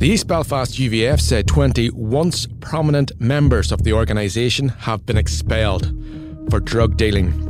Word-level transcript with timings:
The 0.00 0.08
East 0.08 0.28
Belfast 0.28 0.78
UVF 0.78 1.20
said 1.20 1.46
20 1.46 1.90
once 1.90 2.46
prominent 2.60 3.12
members 3.20 3.70
of 3.70 3.84
the 3.84 3.92
organisation 3.92 4.70
have 4.70 5.04
been 5.04 5.18
expelled 5.18 5.92
for 6.48 6.58
drug 6.58 6.96
dealing. 6.96 7.49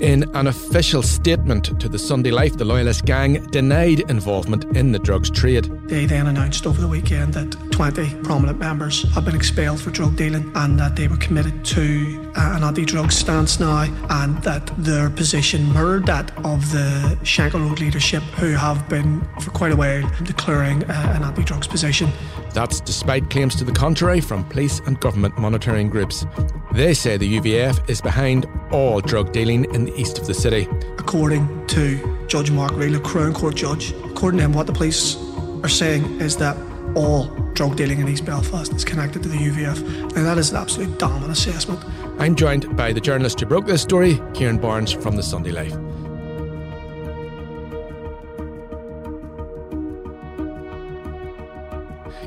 In 0.00 0.24
an 0.34 0.46
official 0.46 1.02
statement 1.02 1.78
to 1.78 1.86
the 1.86 1.98
Sunday 1.98 2.30
Life, 2.30 2.56
the 2.56 2.64
Loyalist 2.64 3.04
gang 3.04 3.44
denied 3.50 4.00
involvement 4.10 4.64
in 4.74 4.92
the 4.92 4.98
drugs 4.98 5.28
trade. 5.28 5.64
They 5.88 6.06
then 6.06 6.26
announced 6.26 6.66
over 6.66 6.80
the 6.80 6.88
weekend 6.88 7.34
that 7.34 7.50
20 7.70 8.22
prominent 8.22 8.58
members 8.58 9.02
have 9.12 9.26
been 9.26 9.36
expelled 9.36 9.78
for 9.78 9.90
drug 9.90 10.16
dealing 10.16 10.50
and 10.54 10.80
that 10.80 10.96
they 10.96 11.06
were 11.06 11.18
committed 11.18 11.66
to 11.66 12.32
uh, 12.34 12.54
an 12.56 12.64
anti 12.64 12.86
drug 12.86 13.12
stance 13.12 13.60
now 13.60 13.82
and 14.08 14.42
that 14.42 14.72
their 14.78 15.10
position 15.10 15.70
mirrored 15.70 16.06
that 16.06 16.30
of 16.46 16.72
the 16.72 17.18
Shankill 17.22 17.68
Road 17.68 17.80
leadership 17.80 18.22
who 18.38 18.52
have 18.52 18.88
been 18.88 19.20
for 19.40 19.50
quite 19.50 19.72
a 19.72 19.76
while 19.76 20.10
declaring 20.22 20.82
uh, 20.84 21.12
an 21.14 21.24
anti 21.24 21.42
drugs 21.42 21.66
position. 21.66 22.10
That's 22.52 22.80
despite 22.80 23.30
claims 23.30 23.54
to 23.56 23.64
the 23.64 23.72
contrary 23.72 24.20
from 24.20 24.44
police 24.44 24.80
and 24.80 24.98
government 25.00 25.38
monitoring 25.38 25.88
groups. 25.88 26.26
They 26.72 26.94
say 26.94 27.16
the 27.16 27.38
UVF 27.38 27.88
is 27.88 28.00
behind 28.00 28.46
all 28.70 29.00
drug 29.00 29.32
dealing 29.32 29.72
in 29.74 29.84
the 29.84 30.00
east 30.00 30.18
of 30.18 30.26
the 30.26 30.34
city. 30.34 30.68
According 30.98 31.66
to 31.68 32.26
Judge 32.26 32.50
Mark 32.50 32.72
Real, 32.72 32.96
a 32.96 33.00
Crown 33.00 33.32
Court 33.32 33.54
judge, 33.54 33.92
according 34.04 34.38
to 34.38 34.44
him, 34.44 34.52
what 34.52 34.66
the 34.66 34.72
police 34.72 35.16
are 35.62 35.68
saying 35.68 36.20
is 36.20 36.36
that 36.38 36.56
all 36.94 37.26
drug 37.54 37.76
dealing 37.76 38.00
in 38.00 38.08
East 38.08 38.24
Belfast 38.24 38.72
is 38.72 38.84
connected 38.84 39.22
to 39.22 39.28
the 39.28 39.36
UVF. 39.36 39.78
and 40.16 40.26
that 40.26 40.38
is 40.38 40.50
an 40.50 40.56
absolute 40.56 40.98
damning 40.98 41.30
assessment. 41.30 41.80
I'm 42.18 42.34
joined 42.34 42.76
by 42.76 42.92
the 42.92 43.00
journalist 43.00 43.40
who 43.40 43.46
broke 43.46 43.66
this 43.66 43.82
story, 43.82 44.20
Ciaran 44.34 44.58
Barnes 44.58 44.92
from 44.92 45.16
the 45.16 45.22
Sunday 45.22 45.52
Life. 45.52 45.76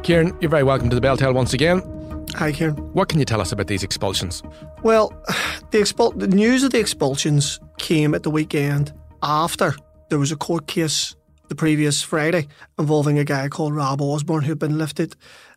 Ciaran, 0.04 0.38
you're 0.42 0.50
very 0.50 0.64
welcome 0.64 0.90
to 0.90 0.96
the 0.96 1.02
Bel 1.02 1.16
Tel 1.16 1.34
once 1.34 1.54
again. 1.54 1.82
Hi, 2.36 2.52
Ciaran. 2.52 2.76
What 2.94 3.08
can 3.08 3.20
you 3.20 3.26
tell 3.26 3.40
us 3.40 3.54
about 3.54 3.68
these 3.68 3.84
expulsions? 3.84 4.44
Well, 4.84 5.10
the, 5.72 5.78
expul- 5.78 6.20
the 6.20 6.28
news 6.28 6.64
of 6.64 6.72
the 6.72 6.80
expulsions 6.80 7.62
came 7.78 8.14
at 8.14 8.24
the 8.24 8.30
weekend 8.30 8.94
after 9.22 9.74
there 10.10 10.20
was 10.20 10.32
a 10.32 10.36
court 10.36 10.68
case 10.68 11.16
the 11.48 11.56
previous 11.56 12.02
Friday 12.02 12.48
involving 12.78 13.18
a 13.18 13.24
guy 13.24 13.48
called 13.48 13.74
Rob 13.74 14.02
Osborne 14.02 14.44
who'd 14.44 14.60
been 14.60 14.78
lifted 14.78 15.16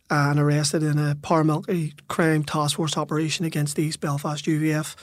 and 0.09 0.39
arrested 0.39 0.81
in 0.81 0.97
a 0.97 1.15
paramilitary 1.15 1.93
crime 2.07 2.43
task 2.43 2.77
force 2.77 2.95
operation 2.95 3.43
against 3.43 3.75
the 3.75 3.83
East 3.83 3.99
Belfast 3.99 4.45
UVF. 4.45 4.95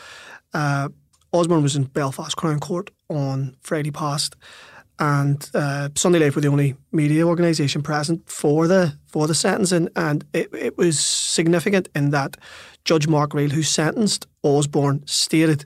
Uh, 0.55 0.89
Osborne 1.33 1.63
was 1.63 1.77
in 1.77 1.85
Belfast 1.85 2.35
Crown 2.37 2.61
Court 2.61 2.91
on 3.11 3.57
Friday 3.61 3.91
past 3.91 4.37
and 4.99 5.51
uh, 5.55 5.89
Sunday 5.95 6.19
Life 6.19 6.37
were 6.37 6.41
the 6.41 6.49
only 6.49 6.77
media 6.93 7.27
organisation 7.27 7.83
present 7.83 8.29
for 8.29 8.69
the 8.69 8.97
for 9.07 9.27
the 9.27 9.35
sentencing, 9.35 9.89
and 9.97 10.25
it, 10.33 10.53
it 10.55 10.79
was 10.79 10.99
significant 10.99 11.89
in 11.95 12.11
that 12.11 12.37
Judge 12.85 13.09
Mark 13.09 13.35
Real, 13.35 13.51
who 13.51 13.63
sentenced 13.63 14.27
Osborne, 14.43 15.03
stated 15.07 15.65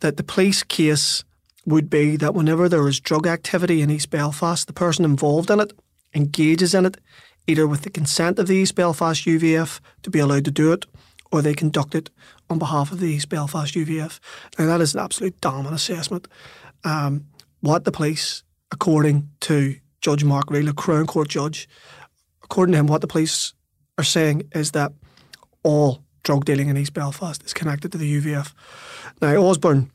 that 0.00 0.16
the 0.16 0.22
police 0.22 0.62
case 0.62 1.24
would 1.66 1.90
be 1.90 2.16
that 2.16 2.34
whenever 2.34 2.68
there 2.68 2.88
is 2.88 3.00
drug 3.00 3.26
activity 3.26 3.82
in 3.82 3.90
East 3.90 4.10
Belfast, 4.10 4.66
the 4.66 4.72
person 4.72 5.04
involved 5.04 5.50
in 5.50 5.60
it 5.60 5.72
engages 6.14 6.74
in 6.74 6.86
it, 6.86 6.98
either 7.46 7.66
with 7.66 7.82
the 7.82 7.90
consent 7.90 8.38
of 8.38 8.46
the 8.46 8.56
East 8.56 8.74
Belfast 8.74 9.24
UVF 9.26 9.80
to 10.02 10.10
be 10.10 10.18
allowed 10.18 10.44
to 10.44 10.50
do 10.50 10.72
it, 10.72 10.86
or 11.32 11.42
they 11.42 11.54
conduct 11.54 11.94
it 11.94 12.10
on 12.48 12.58
behalf 12.58 12.90
of 12.90 13.00
the 13.00 13.06
East 13.06 13.28
Belfast 13.28 13.74
UVF. 13.74 14.18
Now 14.58 14.66
that 14.66 14.80
is 14.80 14.94
an 14.94 15.00
absolute 15.00 15.40
damning 15.40 15.72
assessment. 15.72 16.26
Um, 16.84 17.26
what 17.60 17.84
the 17.84 17.92
police 17.92 18.42
according 18.72 19.28
to 19.40 19.76
Judge 20.00 20.24
Mark 20.24 20.50
Real, 20.50 20.68
a 20.68 20.72
Crown 20.72 21.06
Court 21.06 21.28
judge, 21.28 21.68
according 22.42 22.72
to 22.72 22.78
him, 22.78 22.86
what 22.86 23.00
the 23.00 23.06
police 23.06 23.52
are 23.98 24.04
saying 24.04 24.48
is 24.54 24.72
that 24.72 24.92
all 25.62 26.02
drug 26.22 26.44
dealing 26.44 26.68
in 26.68 26.76
East 26.76 26.94
Belfast 26.94 27.42
is 27.44 27.54
connected 27.54 27.92
to 27.92 27.98
the 27.98 28.20
UVF. 28.20 28.52
Now, 29.20 29.36
Osborne, 29.36 29.90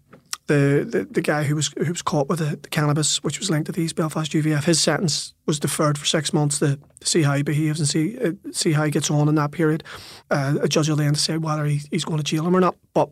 the, 0.47 0.87
the, 0.87 1.07
the 1.09 1.21
guy 1.21 1.43
who 1.43 1.55
was 1.55 1.73
who 1.75 1.91
was 1.91 2.03
caught 2.03 2.29
with 2.29 2.39
the, 2.39 2.57
the, 2.57 2.69
cannabis, 2.69 3.23
which 3.23 3.39
was 3.39 3.49
linked 3.49 3.65
to 3.65 3.71
the 3.71 3.81
East 3.81 3.95
Belfast 3.95 4.31
UVF, 4.31 4.63
his 4.65 4.79
sentence 4.79 5.33
was 5.47 5.59
deferred 5.59 5.97
for 5.97 6.05
six 6.05 6.33
months 6.33 6.59
to, 6.59 6.79
to 6.99 7.07
see 7.07 7.23
how 7.23 7.33
he 7.33 7.41
behaves 7.41 7.79
and 7.79 7.89
see 7.89 8.17
uh, 8.19 8.33
see 8.51 8.73
how 8.73 8.83
he 8.83 8.91
gets 8.91 9.09
on 9.09 9.27
in 9.27 9.35
that 9.35 9.51
period. 9.51 9.83
Uh, 10.29 10.55
a 10.61 10.67
judge 10.67 10.87
will 10.87 10.97
then 10.97 11.13
decide 11.13 11.41
whether 11.41 11.65
he, 11.65 11.81
he's 11.89 12.05
going 12.05 12.19
to 12.19 12.23
jail 12.23 12.45
him 12.45 12.55
or 12.55 12.59
not. 12.59 12.75
But 12.93 13.09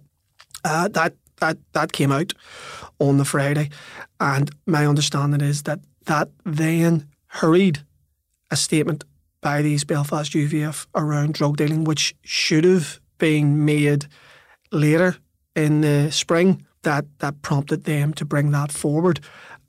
uh, 0.63 0.89
that 0.89 1.15
that 1.39 1.57
that 1.73 1.91
came 1.91 2.11
out 2.11 2.33
on 2.99 3.17
the 3.17 3.25
Friday, 3.25 3.69
and 4.19 4.51
my 4.65 4.85
understanding 4.85 5.41
is 5.41 5.63
that 5.63 5.79
that 6.05 6.29
then 6.45 7.07
hurried 7.27 7.79
a 8.51 8.55
statement 8.55 9.03
by 9.41 9.61
these 9.61 9.83
Belfast 9.83 10.31
UVF 10.31 10.87
around 10.95 11.33
drug 11.33 11.57
dealing, 11.57 11.83
which 11.83 12.15
should 12.23 12.63
have 12.63 12.99
been 13.17 13.65
made 13.65 14.05
later 14.71 15.17
in 15.55 15.81
the 15.81 16.11
spring. 16.11 16.65
That 16.83 17.05
that 17.19 17.41
prompted 17.41 17.85
them 17.85 18.13
to 18.15 18.25
bring 18.25 18.51
that 18.51 18.71
forward, 18.71 19.19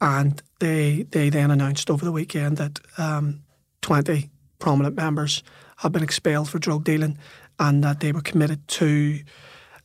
and 0.00 0.42
they 0.60 1.06
they 1.10 1.30
then 1.30 1.50
announced 1.50 1.90
over 1.90 2.04
the 2.04 2.12
weekend 2.12 2.56
that 2.56 2.80
um, 2.98 3.42
twenty 3.82 4.30
prominent 4.58 4.96
members 4.96 5.42
have 5.78 5.92
been 5.92 6.02
expelled 6.02 6.48
for 6.48 6.58
drug 6.58 6.84
dealing, 6.84 7.18
and 7.58 7.84
that 7.84 8.00
they 8.00 8.12
were 8.12 8.20
committed 8.20 8.66
to 8.68 9.20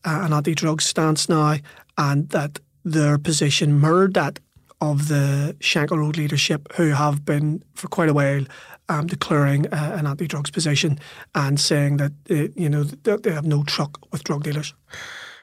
uh, 0.06 0.22
an 0.24 0.34
anti-drug 0.34 0.82
stance 0.82 1.30
now, 1.30 1.58
and 1.98 2.30
that 2.30 2.60
their 2.84 3.18
position 3.18 3.80
mirrored 3.80 4.14
that 4.14 4.40
of 4.82 5.10
the 5.10 5.56
Shankill 5.60 5.98
Road 5.98 6.18
leadership, 6.18 6.72
who 6.74 6.90
have 6.90 7.26
been 7.26 7.64
for 7.76 7.88
quite 7.88 8.10
a 8.10 8.14
while 8.14 8.46
um, 8.90 9.08
declaring 9.08 9.68
uh, 9.68 9.96
an 9.98 10.08
anti-drugs 10.08 10.52
position 10.52 11.00
and 11.36 11.60
saying 11.60 11.98
that 11.98 12.12
uh, 12.30 12.48
you 12.56 12.70
know 12.70 12.84
that 12.84 13.24
they 13.24 13.32
have 13.32 13.46
no 13.46 13.64
truck 13.64 14.00
with 14.12 14.24
drug 14.24 14.44
dealers. 14.44 14.74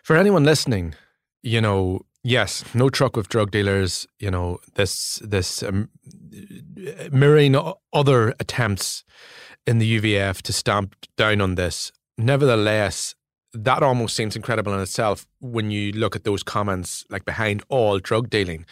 For 0.03 0.17
anyone 0.17 0.45
listening, 0.45 0.95
you 1.43 1.61
know, 1.61 2.01
yes, 2.23 2.65
no 2.75 2.89
truck 2.89 3.17
with 3.17 3.29
drug 3.29 3.51
dealers. 3.51 4.07
You 4.19 4.31
know, 4.31 4.59
this 4.75 5.21
this 5.23 5.63
um, 5.63 5.89
mirroring 7.13 7.57
other 7.93 8.35
attempts 8.41 9.05
in 9.67 9.79
the 9.79 10.01
UVF 10.01 10.43
to 10.43 10.53
stamp 10.53 10.95
down 11.17 11.41
on 11.41 11.57
this. 11.57 11.93
Nevertheless, 12.19 13.15
that 13.65 13.83
almost 13.83 14.17
seems 14.17 14.37
incredible 14.37 14.75
in 14.75 14.81
itself 14.81 15.27
when 15.41 15.71
you 15.71 15.93
look 15.93 16.17
at 16.17 16.25
those 16.25 16.43
comments 16.43 17.05
like 17.11 17.25
behind 17.25 17.63
all 17.69 17.99
drug 17.99 18.31
dealing. 18.31 18.65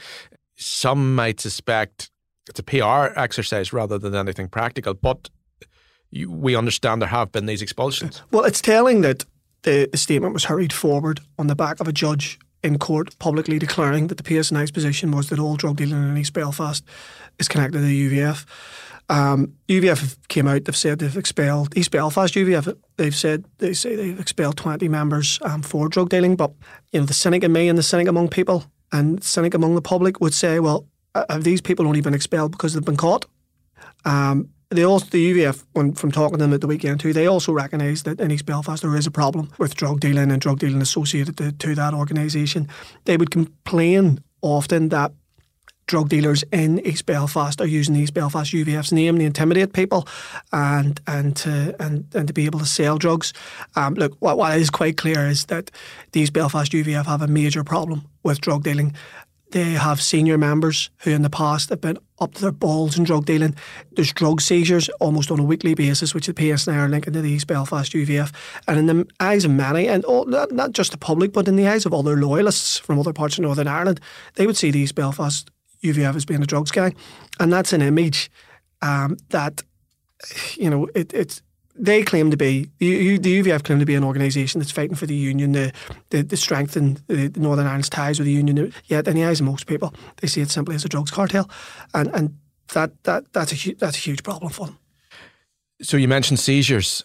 Some 0.57 1.15
might 1.15 1.41
suspect 1.41 2.11
it's 2.49 2.61
a 2.61 2.63
PR 2.63 3.19
exercise 3.19 3.73
rather 3.73 3.99
than 3.99 4.15
anything 4.15 4.49
practical, 4.49 4.95
but 4.95 5.31
you, 6.11 6.31
we 6.31 6.55
understand 6.55 7.03
there 7.03 7.09
have 7.09 7.33
been 7.33 7.47
these 7.47 7.63
expulsions. 7.63 8.23
Well, 8.31 8.45
it's 8.45 8.61
telling 8.61 9.01
that 9.01 9.25
the, 9.63 9.89
the 9.91 9.99
statement 9.99 10.35
was 10.35 10.45
hurried 10.45 10.73
forward 10.73 11.21
on 11.39 11.47
the 11.47 11.57
back 11.57 11.81
of 11.81 11.89
a 11.89 11.93
judge 11.93 12.39
in 12.63 12.79
court 12.79 13.19
publicly 13.19 13.59
declaring 13.59 14.07
that 14.07 14.17
the 14.17 14.23
PSNI's 14.23 14.71
position 14.71 15.11
was 15.11 15.29
that 15.29 15.39
all 15.39 15.57
drug 15.57 15.77
dealing 15.77 16.03
in 16.03 16.17
East 16.17 16.33
Belfast 16.33 16.85
is 17.39 17.49
connected 17.49 17.79
to 17.79 17.85
the 17.85 18.11
UVF. 18.11 18.47
Um, 19.11 19.55
UVF 19.69 20.17
came 20.29 20.49
out. 20.49 20.65
They've 20.65 20.77
said 20.77 20.99
they've 20.99 21.17
expelled 21.17 21.77
East 21.77 21.91
Belfast 21.91 22.35
UVF. 22.35 22.75
They've 22.97 23.15
said 23.15 23.45
they 23.59 23.75
say 23.75 23.97
they've 23.97 24.21
expelled 24.21 24.57
twenty 24.57 24.89
members 24.89 25.39
um, 25.43 25.63
for 25.63 25.89
drug 25.89 26.11
dealing. 26.11 26.37
But 26.37 26.53
you 26.93 27.01
know, 27.01 27.07
the 27.07 27.15
cynic 27.15 27.43
in 27.45 27.53
me 27.53 27.69
and 27.69 27.79
the 27.79 27.83
cynic 27.83 28.09
among 28.09 28.29
people 28.29 28.65
and 28.93 29.23
cynic 29.23 29.55
among 29.55 29.75
the 29.75 29.83
public 29.83 30.21
would 30.21 30.35
say, 30.35 30.61
well, 30.61 30.87
have 31.29 31.45
these 31.45 31.61
people 31.61 31.87
only 31.87 32.01
been 32.01 32.15
expelled 32.15 32.53
because 32.53 32.75
they've 32.75 32.85
been 32.85 32.97
caught? 32.97 33.27
Um, 34.05 34.51
they 34.71 34.85
also 34.85 35.07
the 35.07 35.33
UVF, 35.33 35.65
when 35.73 35.95
from 35.95 36.11
talking 36.11 36.39
to 36.39 36.45
them 36.45 36.53
at 36.53 36.61
the 36.61 36.67
weekend 36.67 37.01
too, 37.01 37.13
they 37.13 37.27
also 37.27 37.53
recognise 37.53 38.03
that 38.05 38.21
in 38.21 38.31
East 38.31 38.47
Belfast 38.47 38.83
there 38.83 38.97
is 38.97 39.07
a 39.07 39.11
problem 39.11 39.51
with 39.59 39.75
drug 39.75 40.01
dealing 40.01 40.31
and 40.31 40.41
drug 40.41 40.59
dealing 40.59 40.83
associated 40.83 41.37
to, 41.39 41.53
to 41.53 41.75
that 41.75 41.95
organisation. 41.95 42.69
They 43.05 43.17
would 43.17 43.31
complain 43.31 44.23
often 44.43 44.89
that 44.89 45.13
drug 45.87 46.09
dealers 46.09 46.45
in 46.53 46.85
East 46.87 47.07
Belfast 47.07 47.61
are 47.61 47.67
using 47.67 47.97
East 47.97 48.15
Belfast 48.15 48.53
UVF's 48.53 48.93
name 48.93 49.19
to 49.19 49.25
intimidate 49.25 49.73
people 49.73 50.07
and 50.53 51.01
and 51.07 51.37
to 51.37 51.75
and, 51.81 52.07
and 52.15 52.29
to 52.29 52.35
be 52.35 52.47
able 52.47 52.59
to 52.59 52.67
sell 52.67 52.99
drugs. 52.99 53.33
Um, 53.77 53.95
look, 53.95 54.17
what, 54.21 54.39
what 54.39 54.57
is 54.59 54.71
quite 54.71 54.97
clear 54.97 55.27
is 55.27 55.47
that 55.47 55.71
the 56.13 56.21
East 56.21 56.33
Belfast 56.33 56.71
UVF 56.73 57.07
have 57.07 57.23
a 57.23 57.29
major 57.29 57.65
problem 57.65 58.09
with 58.23 58.41
drug 58.41 58.63
dealing. 58.63 58.95
They 59.51 59.75
have 59.75 60.03
senior 60.03 60.37
members 60.37 60.91
who 61.05 61.13
in 61.13 61.23
the 61.23 61.31
past 61.31 61.71
have 61.71 61.81
been 61.81 61.99
up 62.19 62.35
to 62.35 62.43
their 62.43 62.51
balls 62.51 62.99
in 62.99 63.05
drug 63.05 63.25
dealing. 63.25 63.55
There's 63.93 64.13
drug 64.13 64.41
seizures 64.41 64.89
almost 64.99 65.31
on 65.31 65.39
a 65.39 65.45
weekly 65.45 65.75
basis, 65.75 66.13
which 66.13 66.27
the 66.27 66.35
PSNI 66.35 66.77
are 66.77 66.89
linking 66.89 67.13
to 67.13 67.23
the 67.23 67.31
East 67.31 67.47
Belfast 67.47 67.93
UVF. 67.93 68.33
And 68.67 68.79
in 68.81 68.87
the 68.87 69.07
eyes 69.21 69.45
of 69.45 69.53
many, 69.53 69.87
and 69.87 70.05
all, 70.07 70.25
not, 70.25 70.51
not 70.51 70.73
just 70.73 70.91
the 70.91 70.99
public, 70.99 71.33
but 71.33 71.47
in 71.47 71.55
the 71.55 71.69
eyes 71.69 71.87
of 71.87 71.95
other 71.95 72.17
loyalists 72.17 72.79
from 72.79 72.99
other 72.99 73.13
parts 73.13 73.39
of 73.39 73.43
Northern 73.43 73.69
Ireland, 73.69 74.01
they 74.35 74.47
would 74.47 74.57
see 74.57 74.73
the 74.73 74.81
East 74.81 74.97
Belfast 74.97 75.49
UVF 75.85 76.17
as 76.17 76.25
being 76.25 76.43
a 76.43 76.47
drugs 76.47 76.71
gang. 76.71 76.95
And 77.39 77.53
that's 77.53 77.73
an 77.73 77.83
image 77.83 78.31
um, 78.83 79.17
that, 79.31 79.63
you 80.57 80.71
know, 80.71 80.89
it, 80.95 81.13
it's 81.13 81.43
they 81.77 82.03
claim 82.03 82.31
to 82.31 82.37
be 82.37 82.71
the 82.79 83.19
UVF 83.19 83.65
claim 83.65 83.81
to 83.81 83.87
be 83.87 83.95
an 83.95 84.05
organisation 84.05 84.61
that's 84.61 84.71
fighting 84.71 84.95
for 84.95 85.07
the 85.07 85.15
union, 85.15 85.53
the 85.53 85.73
the, 86.11 86.23
the 86.23 86.37
strengthen 86.37 86.99
the, 87.09 87.29
the 87.29 87.41
Northern 87.41 87.67
Ireland's 87.67 87.89
ties 87.89 88.19
with 88.19 88.27
the 88.27 88.33
union. 88.33 88.73
Yet, 88.87 89.09
in 89.09 89.17
the 89.17 89.25
eyes 89.25 89.41
of 89.41 89.47
most 89.47 89.67
people, 89.67 89.93
they 90.21 90.29
see 90.29 90.41
it 90.41 90.51
simply 90.51 90.75
as 90.75 90.85
a 90.85 90.89
drugs 90.89 91.11
cartel, 91.11 91.51
and 91.93 92.09
and 92.15 92.39
that 92.73 93.03
that 93.05 93.33
that's 93.33 93.53
a 93.53 93.75
that's 93.75 93.97
a 93.97 94.01
huge 94.01 94.23
problem 94.23 94.53
for 94.53 94.67
them. 94.67 94.79
So 95.83 95.97
you 95.97 96.09
mentioned 96.09 96.39
seizures. 96.39 97.05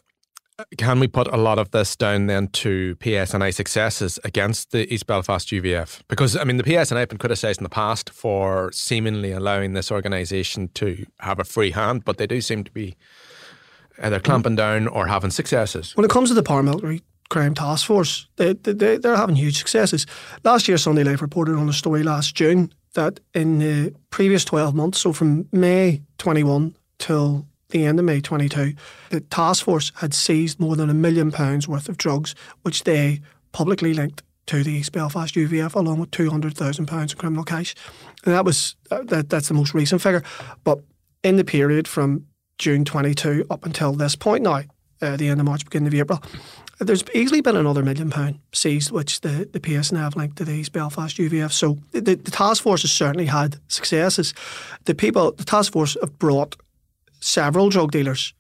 Can 0.77 0.99
we 0.99 1.07
put 1.07 1.27
a 1.27 1.37
lot 1.37 1.59
of 1.59 1.71
this 1.71 1.95
down 1.95 2.27
then 2.27 2.47
to 2.49 2.95
PSNI 2.97 3.53
successes 3.53 4.19
against 4.23 4.71
the 4.71 4.91
East 4.93 5.07
Belfast 5.07 5.47
UVF? 5.49 6.01
Because, 6.07 6.35
I 6.35 6.43
mean, 6.43 6.57
the 6.57 6.63
PSNI 6.63 6.99
have 6.99 7.09
been 7.09 7.17
criticised 7.17 7.59
in 7.59 7.63
the 7.63 7.69
past 7.69 8.09
for 8.09 8.71
seemingly 8.71 9.31
allowing 9.31 9.73
this 9.73 9.91
organisation 9.91 10.69
to 10.75 11.05
have 11.19 11.39
a 11.39 11.43
free 11.43 11.71
hand, 11.71 12.03
but 12.05 12.17
they 12.17 12.27
do 12.27 12.41
seem 12.41 12.63
to 12.63 12.71
be 12.71 12.95
either 14.01 14.19
clamping 14.19 14.55
down 14.55 14.87
or 14.87 15.07
having 15.07 15.31
successes. 15.31 15.95
When 15.95 16.05
it 16.05 16.11
comes 16.11 16.29
to 16.29 16.35
the 16.35 16.43
paramilitary 16.43 17.01
crime 17.29 17.53
task 17.53 17.85
force, 17.85 18.27
they, 18.37 18.53
they, 18.53 18.97
they're 18.97 19.15
having 19.15 19.35
huge 19.35 19.57
successes. 19.57 20.05
Last 20.43 20.67
year, 20.67 20.77
Sunday 20.77 21.03
Life 21.03 21.21
reported 21.21 21.55
on 21.55 21.69
a 21.69 21.73
story 21.73 22.03
last 22.03 22.35
June 22.35 22.73
that 22.95 23.19
in 23.33 23.59
the 23.59 23.93
previous 24.09 24.43
12 24.45 24.73
months, 24.73 24.99
so 24.99 25.13
from 25.13 25.47
May 25.51 26.01
21 26.17 26.75
till 26.97 27.45
the 27.69 27.85
end 27.85 27.99
of 27.99 28.05
May 28.05 28.19
22, 28.19 28.73
the 29.09 29.21
task 29.21 29.65
force 29.65 29.91
had 29.95 30.13
seized 30.13 30.59
more 30.59 30.75
than 30.75 30.89
a 30.89 30.93
million 30.93 31.31
pounds 31.31 31.67
worth 31.67 31.87
of 31.87 31.97
drugs, 31.97 32.35
which 32.63 32.83
they 32.83 33.21
publicly 33.51 33.93
linked 33.93 34.23
to 34.47 34.63
the 34.63 34.71
East 34.71 34.91
Belfast 34.91 35.35
UVF, 35.35 35.75
along 35.75 35.99
with 35.99 36.09
£200,000 36.11 36.79
in 36.79 37.17
criminal 37.17 37.43
cash. 37.43 37.75
And 38.25 38.33
that 38.33 38.45
was 38.45 38.75
that, 38.89 39.29
that's 39.29 39.47
the 39.47 39.53
most 39.53 39.73
recent 39.73 40.01
figure. 40.01 40.23
But 40.63 40.79
in 41.23 41.37
the 41.37 41.43
period 41.43 41.87
from 41.87 42.25
June 42.57 42.83
22 42.83 43.45
up 43.49 43.65
until 43.65 43.93
this 43.93 44.15
point 44.15 44.43
now, 44.43 44.63
uh, 45.01 45.15
the 45.15 45.29
end 45.29 45.39
of 45.39 45.45
March, 45.45 45.63
beginning 45.63 45.87
of 45.87 45.93
April, 45.93 46.23
there's 46.79 47.03
easily 47.13 47.41
been 47.41 47.55
another 47.55 47.83
million 47.83 48.09
pound 48.09 48.39
seized, 48.51 48.91
which 48.91 49.21
the, 49.21 49.47
the 49.51 49.59
PSNI 49.59 49.97
have 49.97 50.15
linked 50.15 50.37
to 50.37 50.45
the 50.45 50.53
East 50.53 50.71
Belfast 50.71 51.15
UVF. 51.17 51.51
So 51.51 51.77
the, 51.91 52.01
the 52.01 52.31
task 52.31 52.63
force 52.63 52.81
has 52.81 52.91
certainly 52.91 53.27
had 53.27 53.57
successes. 53.67 54.33
The 54.85 54.95
people, 54.95 55.31
the 55.33 55.45
task 55.45 55.73
force 55.73 55.95
have 56.01 56.17
brought 56.17 56.55
several 57.19 57.69
drug 57.69 57.91
dealers 57.91 58.33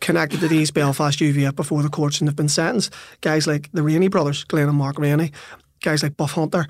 connected 0.00 0.40
to 0.40 0.48
the 0.48 0.56
East 0.56 0.74
Belfast 0.74 1.18
UVF 1.18 1.56
before 1.56 1.82
the 1.82 1.88
courts 1.88 2.20
and 2.20 2.28
have 2.28 2.36
been 2.36 2.48
sentenced. 2.48 2.94
Guys 3.20 3.46
like 3.46 3.70
the 3.72 3.82
Rainey 3.82 4.08
brothers, 4.08 4.44
Glenn 4.44 4.68
and 4.68 4.76
Mark 4.76 4.98
Rainey, 4.98 5.32
guys 5.82 6.02
like 6.02 6.16
Buff 6.16 6.32
Hunter. 6.32 6.66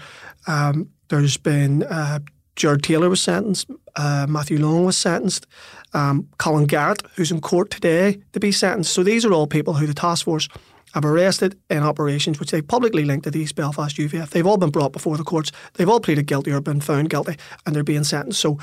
Um, 0.46 0.90
there's 1.08 1.36
been 1.36 1.82
uh, 1.84 2.20
Taylor 2.56 3.08
was 3.08 3.20
sentenced, 3.20 3.70
uh, 3.94 4.26
Matthew 4.28 4.58
Long 4.58 4.84
was 4.84 4.96
sentenced, 4.96 5.46
um, 5.94 6.28
Colin 6.38 6.66
Garrett, 6.66 7.02
who's 7.14 7.30
in 7.30 7.40
court 7.40 7.70
today, 7.70 8.20
to 8.32 8.40
be 8.40 8.50
sentenced. 8.50 8.92
So 8.92 9.04
these 9.04 9.24
are 9.24 9.32
all 9.32 9.46
people 9.46 9.74
who 9.74 9.86
the 9.86 9.94
task 9.94 10.24
force 10.24 10.48
have 10.94 11.04
arrested 11.04 11.56
in 11.70 11.82
operations 11.82 12.40
which 12.40 12.50
they 12.50 12.62
publicly 12.62 13.04
linked 13.04 13.24
to 13.24 13.30
the 13.30 13.40
East 13.40 13.54
Belfast 13.54 13.96
UVF. 13.96 14.30
They've 14.30 14.46
all 14.46 14.56
been 14.56 14.70
brought 14.70 14.92
before 14.92 15.16
the 15.16 15.22
courts. 15.22 15.52
They've 15.74 15.88
all 15.88 16.00
pleaded 16.00 16.26
guilty 16.26 16.50
or 16.50 16.60
been 16.60 16.80
found 16.80 17.10
guilty, 17.10 17.36
and 17.64 17.76
they're 17.76 17.84
being 17.84 18.04
sentenced. 18.04 18.40
So 18.40 18.58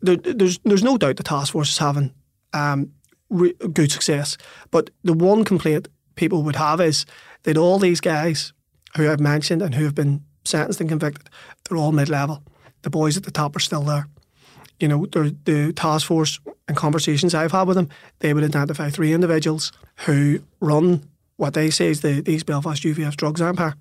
there, 0.00 0.16
there's 0.16 0.58
there's 0.64 0.84
no 0.84 0.96
doubt 0.96 1.16
the 1.16 1.22
task 1.22 1.52
force 1.52 1.70
is 1.70 1.78
having 1.78 2.12
um, 2.52 2.92
re- 3.30 3.54
good 3.72 3.92
success. 3.92 4.36
But 4.70 4.90
the 5.02 5.12
one 5.12 5.44
complaint 5.44 5.88
people 6.14 6.42
would 6.42 6.56
have 6.56 6.80
is 6.80 7.06
that 7.44 7.56
all 7.56 7.78
these 7.78 8.00
guys 8.00 8.52
who 8.96 9.10
I've 9.10 9.20
mentioned 9.20 9.62
and 9.62 9.74
who 9.74 9.84
have 9.84 9.94
been 9.94 10.22
sentenced 10.44 10.80
and 10.80 10.88
convicted, 10.88 11.28
they're 11.64 11.78
all 11.78 11.92
mid 11.92 12.08
level. 12.08 12.42
The 12.82 12.90
boys 12.90 13.16
at 13.16 13.24
the 13.24 13.30
top 13.30 13.56
are 13.56 13.60
still 13.60 13.82
there. 13.82 14.06
You 14.78 14.88
know, 14.88 15.06
the 15.06 15.72
task 15.74 16.06
force 16.06 16.38
and 16.68 16.76
conversations 16.76 17.34
I've 17.34 17.52
had 17.52 17.66
with 17.66 17.76
them, 17.76 17.88
they 18.18 18.34
would 18.34 18.44
identify 18.44 18.90
three 18.90 19.12
individuals 19.12 19.72
who 20.04 20.40
run 20.60 21.08
what 21.36 21.54
they 21.54 21.70
say 21.70 21.88
is 21.88 22.00
the, 22.00 22.20
the 22.20 22.32
East 22.32 22.46
Belfast 22.46 22.82
UVF 22.82 23.16
drugs 23.16 23.40
empire. 23.40 23.74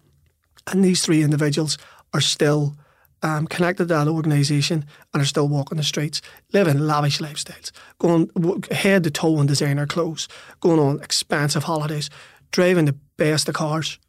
And 0.67 0.83
these 0.83 1.03
three 1.03 1.21
individuals 1.21 1.77
are 2.13 2.21
still 2.21 2.75
um, 3.23 3.47
connected 3.47 3.87
to 3.87 3.93
that 3.93 4.07
organisation 4.07 4.85
and 5.13 5.21
are 5.21 5.25
still 5.25 5.47
walking 5.47 5.77
the 5.77 5.83
streets, 5.83 6.21
living 6.53 6.79
lavish 6.79 7.19
lifestyles, 7.19 7.71
going 7.99 8.29
head 8.71 9.03
to 9.03 9.11
toe 9.11 9.39
in 9.39 9.47
designer 9.47 9.87
clothes, 9.87 10.27
going 10.59 10.79
on 10.79 11.01
expensive 11.01 11.63
holidays, 11.63 12.09
driving 12.51 12.85
the 12.85 12.97
best 13.17 13.49
of 13.49 13.55
cars, 13.55 13.99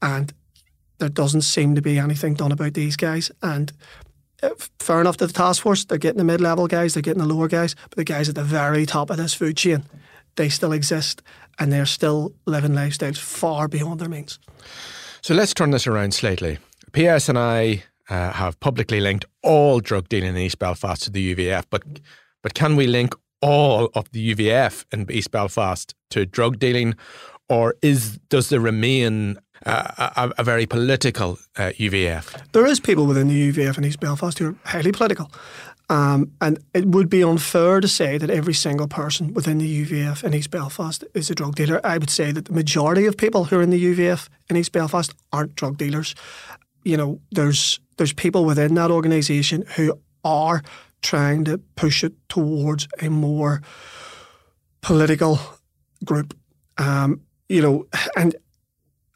and 0.00 0.32
there 0.98 1.08
doesn't 1.08 1.42
seem 1.42 1.74
to 1.74 1.82
be 1.82 1.98
anything 1.98 2.34
done 2.34 2.52
about 2.52 2.74
these 2.74 2.96
guys. 2.96 3.30
And 3.42 3.72
uh, 4.42 4.50
fair 4.78 5.00
enough 5.00 5.16
to 5.18 5.26
the 5.26 5.32
task 5.32 5.62
force, 5.62 5.84
they're 5.84 5.98
getting 5.98 6.18
the 6.18 6.24
mid-level 6.24 6.66
guys, 6.66 6.94
they're 6.94 7.02
getting 7.02 7.22
the 7.22 7.32
lower 7.32 7.48
guys, 7.48 7.74
but 7.90 7.96
the 7.96 8.04
guys 8.04 8.28
at 8.28 8.34
the 8.34 8.44
very 8.44 8.86
top 8.86 9.10
of 9.10 9.16
this 9.16 9.34
food 9.34 9.56
chain, 9.56 9.84
they 10.36 10.48
still 10.48 10.72
exist, 10.72 11.22
and 11.58 11.72
they're 11.72 11.86
still 11.86 12.32
living 12.46 12.72
lifestyles 12.72 13.18
far 13.18 13.68
beyond 13.68 14.00
their 14.00 14.08
means. 14.08 14.38
So 15.20 15.34
let's 15.34 15.54
turn 15.54 15.70
this 15.70 15.86
around 15.86 16.14
slightly. 16.14 16.58
PSNI 16.92 17.82
uh, 18.12 18.32
have 18.32 18.60
publicly 18.60 19.00
linked 19.00 19.24
all 19.42 19.80
drug 19.80 20.08
dealing 20.08 20.30
in 20.30 20.36
East 20.36 20.58
Belfast 20.58 21.02
to 21.04 21.10
the 21.10 21.34
UVF, 21.34 21.64
but 21.70 21.82
but 22.42 22.54
can 22.54 22.76
we 22.76 22.86
link 22.86 23.14
all 23.40 23.88
of 23.94 24.10
the 24.12 24.34
UVF 24.34 24.84
in 24.92 25.10
East 25.10 25.30
Belfast 25.30 25.94
to 26.10 26.26
drug 26.26 26.58
dealing, 26.58 26.94
or 27.48 27.74
is 27.80 28.18
does 28.28 28.50
there 28.50 28.60
remain 28.60 29.38
uh, 29.64 30.10
a, 30.16 30.32
a, 30.38 30.44
very 30.44 30.66
political 30.66 31.38
uh, 31.56 31.70
UVF? 31.78 32.52
There 32.52 32.66
is 32.66 32.80
people 32.80 33.06
within 33.06 33.28
the 33.28 33.52
UVF 33.52 33.78
in 33.78 33.84
East 33.84 34.00
Belfast 34.00 34.38
who 34.38 34.48
are 34.48 34.56
highly 34.64 34.92
political. 34.92 35.30
Um, 35.88 36.32
and 36.40 36.58
it 36.74 36.86
would 36.86 37.08
be 37.08 37.22
unfair 37.22 37.80
to 37.80 37.88
say 37.88 38.18
that 38.18 38.30
every 38.30 38.54
single 38.54 38.88
person 38.88 39.34
within 39.34 39.58
the 39.58 39.86
UVF 39.86 40.24
in 40.24 40.34
East 40.34 40.50
Belfast 40.50 41.04
is 41.14 41.30
a 41.30 41.34
drug 41.34 41.54
dealer. 41.54 41.80
I 41.84 41.98
would 41.98 42.10
say 42.10 42.32
that 42.32 42.46
the 42.46 42.52
majority 42.52 43.06
of 43.06 43.16
people 43.16 43.44
who 43.44 43.58
are 43.58 43.62
in 43.62 43.70
the 43.70 43.84
UVF 43.84 44.28
in 44.48 44.56
East 44.56 44.72
Belfast 44.72 45.14
aren't 45.32 45.54
drug 45.54 45.76
dealers. 45.76 46.14
You 46.84 46.96
know, 46.96 47.20
there's 47.30 47.80
there's 47.96 48.12
people 48.12 48.44
within 48.44 48.74
that 48.74 48.90
organisation 48.90 49.64
who 49.76 49.98
are 50.24 50.62
trying 51.02 51.44
to 51.44 51.58
push 51.76 52.04
it 52.04 52.14
towards 52.28 52.88
a 53.00 53.08
more 53.08 53.62
political 54.80 55.38
group. 56.04 56.36
Um, 56.78 57.20
you 57.48 57.60
know, 57.60 57.86
and 58.16 58.36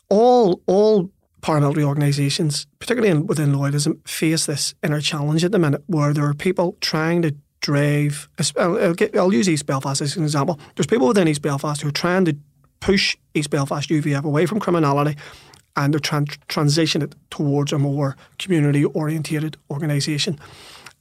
all 0.09 0.62
all 0.66 1.11
paramilitary 1.40 1.85
organisations, 1.85 2.66
particularly 2.78 3.11
in, 3.11 3.26
within 3.26 3.52
Loyalism, 3.52 4.06
face 4.06 4.47
this 4.47 4.75
inner 4.83 5.00
challenge 5.00 5.45
at 5.45 5.52
the 5.52 5.59
minute, 5.59 5.83
where 5.87 6.12
there 6.12 6.26
are 6.26 6.35
people 6.35 6.76
trying 6.80 7.23
to 7.23 7.35
drive. 7.61 8.28
I'll, 8.56 8.95
get, 8.95 9.16
I'll 9.16 9.33
use 9.33 9.49
East 9.49 9.66
Belfast 9.66 10.00
as 10.00 10.16
an 10.16 10.25
example. 10.25 10.59
There's 10.75 10.87
people 10.87 11.06
within 11.06 11.28
East 11.28 11.42
Belfast 11.42 11.80
who 11.80 11.88
are 11.88 11.92
trying 11.92 12.25
to 12.26 12.37
push 12.80 13.16
East 13.35 13.50
Belfast 13.50 13.88
UVF 13.88 14.25
away 14.25 14.47
from 14.47 14.61
criminality 14.61 15.16
and 15.76 15.92
they're 15.92 16.00
to 16.00 16.38
transition 16.49 17.02
it 17.02 17.14
towards 17.30 17.73
a 17.73 17.78
more 17.78 18.16
community 18.38 18.85
orientated 18.85 19.56
organisation. 19.71 20.38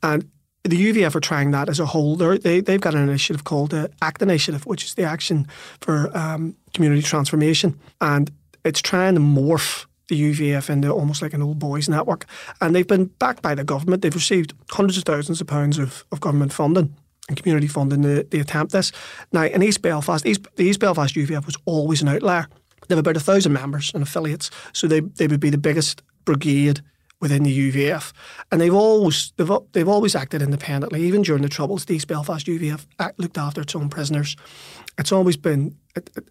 And 0.04 0.30
the 0.64 0.92
UVF 0.92 1.16
are 1.16 1.20
trying 1.20 1.52
that 1.52 1.70
as 1.70 1.80
a 1.80 1.86
whole. 1.86 2.16
They're, 2.16 2.38
they, 2.38 2.60
they've 2.60 2.82
got 2.82 2.96
an 2.96 3.08
initiative 3.08 3.44
called 3.44 3.72
the 3.72 3.92
ACT 4.02 4.22
Initiative, 4.22 4.66
which 4.66 4.84
is 4.84 4.96
the 4.96 5.04
Action 5.04 5.48
for 5.80 6.16
um, 6.18 6.56
Community 6.74 7.02
Transformation. 7.02 7.80
And 8.02 8.32
it's 8.64 8.82
trying 8.82 9.16
to 9.16 9.22
morph 9.22 9.86
the 10.08 10.34
UVF 10.34 10.70
into 10.70 10.90
almost 10.92 11.22
like 11.22 11.34
an 11.34 11.42
old 11.42 11.60
boys 11.60 11.88
network. 11.88 12.26
And 12.62 12.76
they've 12.76 12.88
been 12.88 13.06
backed 13.06 13.42
by 13.42 13.56
the 13.56 13.64
government. 13.64 14.02
They've 14.02 14.14
received 14.14 14.54
hundreds 14.72 14.98
of 14.98 15.04
thousands 15.04 15.42
of 15.42 15.48
pounds 15.48 15.78
of, 15.78 16.04
of 16.12 16.20
government 16.20 16.54
funding 16.54 16.96
and 17.28 17.38
community 17.38 17.68
funding 17.68 18.02
to, 18.04 18.24
to 18.24 18.40
attempt 18.40 18.72
this. 18.72 18.92
Now, 19.32 19.44
in 19.46 19.64
East 19.64 19.82
Belfast, 19.82 20.26
East, 20.26 20.48
the 20.56 20.64
East 20.64 20.80
Belfast 20.80 21.16
UVF 21.16 21.46
was 21.46 21.58
always 21.66 22.02
an 22.02 22.08
outlier. 22.08 22.48
They 22.88 22.96
have 22.96 23.06
about 23.06 23.18
a 23.18 23.20
thousand 23.20 23.54
members 23.54 23.92
and 23.94 24.04
affiliates, 24.04 24.52
so 24.74 24.88
they, 24.88 25.02
they 25.02 25.28
would 25.28 25.40
be 25.40 25.50
the 25.50 25.58
biggest 25.58 26.02
brigade 26.26 26.82
within 27.22 27.44
the 27.44 27.72
UVF, 27.72 28.12
and 28.52 28.60
they've 28.60 28.74
always 28.74 29.32
they've, 29.38 29.50
they've 29.72 29.88
always 29.88 30.16
acted 30.16 30.42
independently. 30.42 31.02
Even 31.04 31.22
during 31.22 31.42
the 31.42 31.50
Troubles, 31.50 31.86
the 31.86 31.96
East 31.96 32.08
Belfast 32.08 32.46
UVF 32.46 32.86
act, 33.00 33.20
looked 33.20 33.38
after 33.38 33.62
its 33.62 33.76
own 33.76 33.90
prisoners. 33.90 34.36
It's 34.98 35.12
always 35.12 35.38
been, 35.38 35.78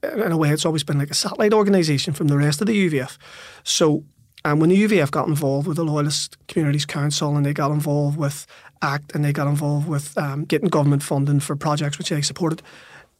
in 0.02 0.32
a 0.32 0.36
way, 0.36 0.50
it's 0.50 0.64
always 0.64 0.84
been 0.84 0.98
like 0.98 1.10
a 1.10 1.14
satellite 1.14 1.52
organisation 1.52 2.12
from 2.12 2.28
the 2.28 2.36
rest 2.36 2.60
of 2.60 2.66
the 2.66 2.88
UVF. 2.88 3.18
So, 3.62 4.04
and 4.44 4.60
when 4.60 4.70
the 4.70 4.84
UVF 4.84 5.10
got 5.10 5.28
involved 5.28 5.66
with 5.66 5.76
the 5.76 5.84
Loyalist 5.84 6.36
Communities 6.48 6.86
Council 6.86 7.36
and 7.36 7.44
they 7.44 7.52
got 7.52 7.70
involved 7.70 8.16
with 8.16 8.46
ACT 8.82 9.14
and 9.14 9.24
they 9.24 9.32
got 9.32 9.48
involved 9.48 9.88
with 9.88 10.16
um, 10.16 10.44
getting 10.44 10.68
government 10.68 11.02
funding 11.02 11.40
for 11.40 11.56
projects 11.56 11.98
which 11.98 12.10
they 12.10 12.22
supported, 12.22 12.62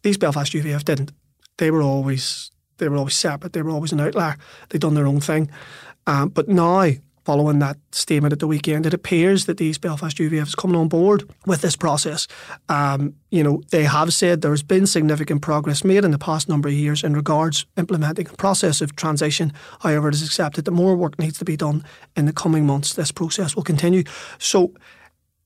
these 0.03 0.19
Belfast 0.19 0.53
UVF 0.53 0.85
didn't. 0.85 1.12
They 1.59 1.71
were 1.71 1.83
always 1.83 2.50
they 2.78 2.88
were 2.88 2.97
always 2.97 3.14
separate. 3.14 3.52
They 3.52 3.62
were 3.62 3.71
always 3.71 3.93
an 3.93 4.00
outlier. 4.00 4.37
They'd 4.69 4.81
done 4.81 4.95
their 4.95 5.07
own 5.07 5.21
thing. 5.21 5.50
Um, 6.07 6.28
but 6.28 6.49
now 6.49 6.90
following 7.25 7.59
that 7.59 7.78
statement 7.90 8.33
at 8.33 8.38
the 8.38 8.47
weekend, 8.47 8.85
it 8.85 8.95
appears 8.95 9.47
that 9.47 9.57
the 9.57 9.64
East 9.64 9.81
Belfast 9.81 10.16
UVF 10.19 10.49
is 10.49 10.54
coming 10.54 10.76
on 10.76 10.88
board 10.88 11.28
with 11.47 11.62
this 11.62 11.75
process. 11.75 12.28
Um, 12.69 13.14
you 13.31 13.43
know, 13.43 13.62
they 13.71 13.85
have 13.85 14.12
said 14.12 14.43
there 14.43 14.50
has 14.50 14.62
been 14.62 14.87
significant 14.87 15.40
progress 15.43 15.85
made 15.85 16.04
in 16.04 16.11
the 16.11 16.19
past 16.19 16.49
number 16.49 16.69
of 16.69 16.75
years 16.75 17.02
in 17.02 17.14
regards 17.14 17.64
implementing 17.76 18.28
a 18.28 18.35
process 18.35 18.81
of 18.81 18.95
transition. 18.97 19.52
However, 19.81 20.09
it 20.09 20.14
is 20.14 20.23
accepted 20.23 20.66
that 20.66 20.73
more 20.73 20.97
work 20.97 21.19
needs 21.19 21.38
to 21.38 21.45
be 21.45 21.57
done 21.57 21.85
in 22.14 22.26
the 22.26 22.33
coming 22.33 22.66
months. 22.66 22.93
This 22.93 23.12
process 23.12 23.57
will 23.57 23.62
continue. 23.62 24.04
So, 24.38 24.73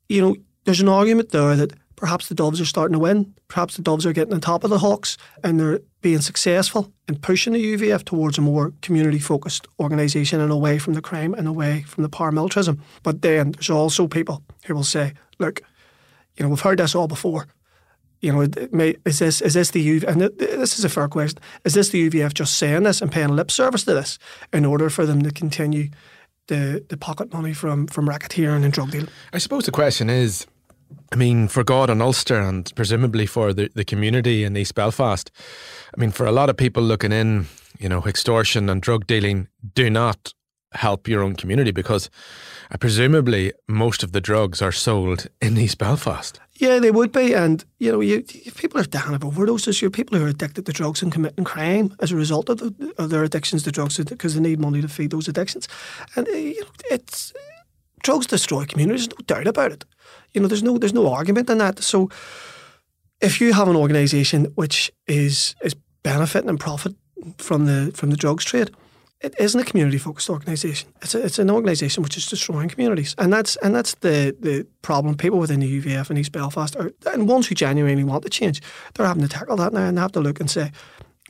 you 0.09 0.21
know, 0.21 0.37
there's 0.65 0.81
an 0.81 0.89
argument 0.89 1.31
there 1.31 1.55
that 1.55 1.73
perhaps 1.99 2.29
the 2.29 2.35
Doves 2.35 2.61
are 2.61 2.65
starting 2.65 2.93
to 2.93 2.99
win. 3.01 3.35
Perhaps 3.49 3.77
the 3.77 3.83
Doves 3.83 4.07
are 4.07 4.13
getting 4.13 4.33
on 4.33 4.41
top 4.41 4.63
of 4.63 4.71
the 4.71 4.79
Hawks 4.79 5.19
and 5.43 5.59
they're 5.59 5.81
being 6.01 6.21
successful 6.21 6.93
in 7.09 7.19
pushing 7.19 7.55
the 7.55 7.77
UVF 7.77 8.05
towards 8.05 8.39
a 8.39 8.41
more 8.41 8.73
community 8.83 9.19
focused 9.19 9.67
organisation 9.81 10.41
and 10.41 10.53
away 10.53 10.79
from 10.79 10.95
the 10.95 11.03
crime 11.03 11.35
and 11.35 11.49
away 11.49 11.83
from 11.83 12.05
the 12.05 12.09
paramilitarism. 12.09 12.79
But 13.03 13.23
then 13.23 13.51
there's 13.51 13.69
also 13.69 14.07
people 14.07 14.45
who 14.65 14.77
will 14.77 14.85
say, 14.85 15.15
look, 15.41 15.61
you 16.37 16.45
know, 16.45 16.51
we've 16.51 16.61
heard 16.61 16.79
this 16.79 16.95
all 16.95 17.09
before. 17.09 17.49
You 18.21 18.33
know, 18.33 18.41
is 18.43 19.19
this 19.19 19.41
is 19.41 19.55
this 19.55 19.71
the 19.73 20.01
UVF? 20.01 20.09
And 20.09 20.21
this 20.39 20.79
is 20.79 20.85
a 20.85 20.89
fair 20.89 21.09
question. 21.09 21.41
Is 21.65 21.75
this 21.75 21.89
the 21.89 22.09
UVF 22.09 22.33
just 22.33 22.57
saying 22.57 22.85
this 22.85 23.01
and 23.01 23.11
paying 23.11 23.29
lip 23.29 23.51
service 23.51 23.85
to 23.85 23.95
this 23.95 24.19
in 24.53 24.65
order 24.65 24.89
for 24.89 25.05
them 25.05 25.23
to 25.23 25.31
continue 25.33 25.91
the, 26.47 26.85
the 26.89 26.97
pocket 26.97 27.33
money 27.33 27.53
from 27.53 27.87
from 27.87 28.09
racketeering 28.09 28.65
and 28.65 28.73
drug 28.73 28.91
dealing? 28.91 29.09
I 29.33 29.39
suppose 29.39 29.67
the 29.67 29.73
question 29.73 30.11
is 30.11 30.47
I 31.13 31.17
mean, 31.17 31.49
for 31.49 31.65
God 31.65 31.91
and 31.91 32.03
Ulster, 32.03 32.39
and 32.39 32.71
presumably 32.75 33.27
for 33.27 33.53
the, 33.53 33.71
the 33.75 33.85
community 33.85 34.45
in 34.45 34.57
East 34.57 34.75
Belfast, 34.75 35.31
I 35.97 36.01
mean, 36.01 36.11
for 36.11 36.27
a 36.27 36.33
lot 36.33 36.51
of 36.51 36.57
people 36.57 36.83
looking 36.83 37.13
in, 37.13 37.47
you 37.79 37.89
know, 37.89 38.05
extortion 38.05 38.69
and 38.69 38.83
drug 38.83 39.07
dealing 39.07 39.49
do 39.75 39.89
not 39.91 40.35
help 40.73 41.09
your 41.09 41.23
own 41.23 41.35
community 41.35 41.71
because 41.71 42.11
uh, 42.71 42.77
presumably 42.77 43.53
most 43.69 44.03
of 44.03 44.13
the 44.13 44.21
drugs 44.21 44.61
are 44.61 44.73
sold 44.73 45.27
in 45.41 45.57
East 45.57 45.79
Belfast. 45.79 46.39
Yeah, 46.57 46.79
they 46.79 46.91
would 46.91 47.13
be. 47.13 47.35
And, 47.35 47.65
you 47.79 47.93
know, 47.93 48.01
you, 48.01 48.23
people 48.57 48.81
are 48.81 48.85
dying 48.85 49.15
of 49.15 49.21
overdoses. 49.21 49.81
You're 49.81 49.91
people 49.91 50.19
who 50.19 50.25
are 50.25 50.29
addicted 50.29 50.67
to 50.67 50.73
drugs 50.73 51.03
and 51.03 51.13
committing 51.13 51.45
crime 51.45 51.95
as 52.01 52.11
a 52.13 52.17
result 52.17 52.49
of, 52.49 52.59
the, 52.59 52.95
of 52.99 53.11
their 53.11 53.23
addictions 53.23 53.63
to 53.63 53.73
drugs 53.73 53.97
because 53.99 54.35
they 54.35 54.41
need 54.41 54.61
money 54.61 54.83
to 54.83 54.89
feed 54.89 55.11
those 55.13 55.29
addictions. 55.29 55.69
And, 56.17 56.29
uh, 56.29 56.33
you 56.33 56.61
know, 56.61 56.69
it's 56.91 57.33
drugs 58.09 58.27
destroy 58.27 58.65
communities, 58.65 59.07
no 59.11 59.17
doubt 59.27 59.47
about 59.47 59.71
it. 59.71 59.85
You 60.33 60.41
know, 60.41 60.49
there's 60.49 60.63
no 60.63 60.79
there's 60.79 60.95
no 60.95 61.13
argument 61.13 61.51
in 61.51 61.59
that. 61.59 61.83
So 61.83 62.09
if 63.21 63.39
you 63.39 63.53
have 63.53 63.69
an 63.69 63.77
organisation 63.77 64.47
which 64.55 64.91
is 65.07 65.55
is 65.63 65.77
benefiting 66.03 66.49
and 66.49 66.59
profit 66.59 66.95
from 67.37 67.67
the 67.67 67.93
from 67.95 68.09
the 68.09 68.17
drugs 68.17 68.47
trade, 68.47 68.71
it 69.21 69.35
isn't 69.39 69.61
a 69.61 69.65
community 69.65 69.99
focused 69.99 70.31
organisation. 70.31 70.89
It's 71.03 71.15
a, 71.15 71.23
it's 71.23 71.39
an 71.39 71.51
organisation 71.51 72.03
which 72.03 72.17
is 72.17 72.27
destroying 72.27 72.71
communities, 72.71 73.15
and 73.19 73.31
that's 73.31 73.57
and 73.57 73.75
that's 73.75 73.95
the 73.97 74.35
the 74.41 74.67
problem. 74.81 75.15
People 75.15 75.39
within 75.39 75.61
the 75.61 75.81
UVF 75.81 76.09
and 76.09 76.19
East 76.19 76.33
Belfast 76.33 76.77
are 76.77 76.93
and 77.13 77.29
ones 77.29 77.49
who 77.49 77.55
genuinely 77.55 78.05
want 78.05 78.25
to 78.25 78.31
change, 78.31 78.63
they're 78.95 79.07
having 79.07 79.29
to 79.29 79.29
tackle 79.29 79.57
that 79.57 79.75
now 79.75 79.85
and 79.85 79.99
they 79.99 80.01
have 80.01 80.13
to 80.13 80.21
look 80.21 80.41
and 80.41 80.51
say, 80.51 80.73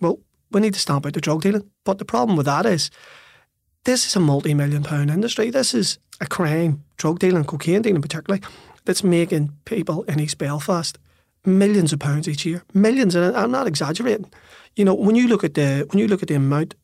well, 0.01 0.21
we 0.53 0.61
need 0.61 0.75
to 0.75 0.81
stamp 0.81 1.07
out 1.07 1.15
the 1.15 1.21
drug 1.21 1.43
dealing. 1.43 1.69
But 1.85 1.99
the 1.99 2.05
problem 2.05 2.37
with 2.37 2.47
that 2.47 2.67
is, 2.67 2.91
this 3.83 4.07
is 4.07 4.15
a 4.15 4.21
multi 4.21 4.55
million 4.55 4.85
pound 4.85 5.11
industry. 5.11 5.51
This 5.51 5.75
is 5.75 5.99
a 6.21 6.27
crime, 6.27 6.85
drug 6.97 7.19
dealing, 7.19 7.45
cocaine 7.45 7.83
dealing 7.83 8.03
particularly, 8.03 8.43
that's 8.85 9.05
making 9.05 9.53
people 9.65 10.03
in 10.05 10.21
East 10.21 10.39
Belfast 10.39 10.99
millions 11.45 11.93
of 11.93 11.99
pounds 11.99 12.29
each 12.29 12.45
year. 12.45 12.63
Millions, 12.75 13.15
and 13.15 13.37
I'm 13.37 13.51
not 13.51 13.67
exaggerating. 13.67 14.31
You 14.77 14.85
know, 14.85 14.95
when 14.95 15.17
you 15.17 15.27
look 15.27 15.45
at 15.45 15.55
the 15.55 15.87
when 15.91 15.99
you 15.99 16.07
look 16.07 16.23
at 16.23 16.29
the 16.29 16.35
amount 16.35 16.75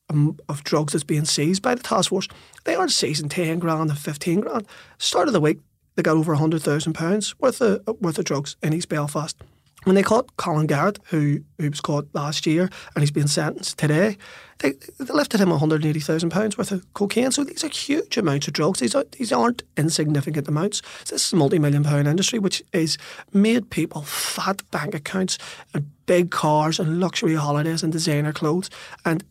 of 0.49 0.65
drugs 0.65 0.93
that's 0.93 1.05
being 1.05 1.25
seized 1.25 1.63
by 1.63 1.75
the 1.75 1.83
task 1.83 2.11
force, 2.11 2.29
they 2.65 2.75
aren't 2.75 2.91
seizing 2.91 3.29
ten 3.29 3.59
grand 3.59 3.91
and 3.91 3.99
fifteen 3.99 4.41
grand. 4.41 4.67
Start 4.99 5.29
of 5.29 5.35
the 5.35 5.41
week, 5.41 5.61
they 5.95 6.03
got 6.03 6.17
over 6.17 6.35
hundred 6.35 6.63
thousand 6.63 6.95
pounds 6.95 7.39
worth 7.39 7.61
of 7.61 7.83
worth 8.01 8.19
of 8.19 8.25
drugs 8.25 8.57
in 8.63 8.73
East 8.73 8.89
Belfast. 8.89 9.37
When 9.85 9.95
they 9.95 10.03
caught 10.03 10.37
Colin 10.39 10.67
Garrett, 10.67 10.99
who 11.07 11.41
who 11.59 11.69
was 11.69 11.81
caught 11.81 12.09
last 12.15 12.47
year 12.47 12.71
and 12.95 13.03
he's 13.03 13.11
being 13.11 13.27
sentenced 13.27 13.79
today, 13.79 14.17
they, 14.59 14.73
they 14.99 15.13
lifted 15.13 15.41
him 15.41 15.51
£180,000 15.51 16.59
worth 16.59 16.73
of 16.73 16.95
cocaine. 16.95 17.31
So 17.33 17.45
these 17.45 17.65
are 17.65 17.69
huge 17.69 18.17
amounts 18.17 18.49
of 18.49 18.55
drugs. 18.55 18.81
These, 18.81 18.95
are, 18.95 19.05
these 19.19 19.33
aren't 19.33 19.63
insignificant 19.77 20.49
amounts. 20.49 20.81
So 21.05 21.15
this 21.15 21.27
is 21.27 21.33
a 21.33 21.37
multi 21.37 21.59
million 21.59 21.85
pound 21.85 22.09
industry 22.09 22.39
which 22.39 22.63
is 22.73 22.97
made 23.33 23.71
people 23.71 24.03
fat 24.03 24.69
bank 24.71 24.95
accounts 24.95 25.39
and 25.75 25.91
big 26.07 26.31
cars 26.31 26.79
and 26.79 27.01
luxury 27.01 27.35
holidays 27.35 27.83
and 27.83 27.93
designer 27.93 28.33
clothes. 28.33 28.71
And 29.05 29.25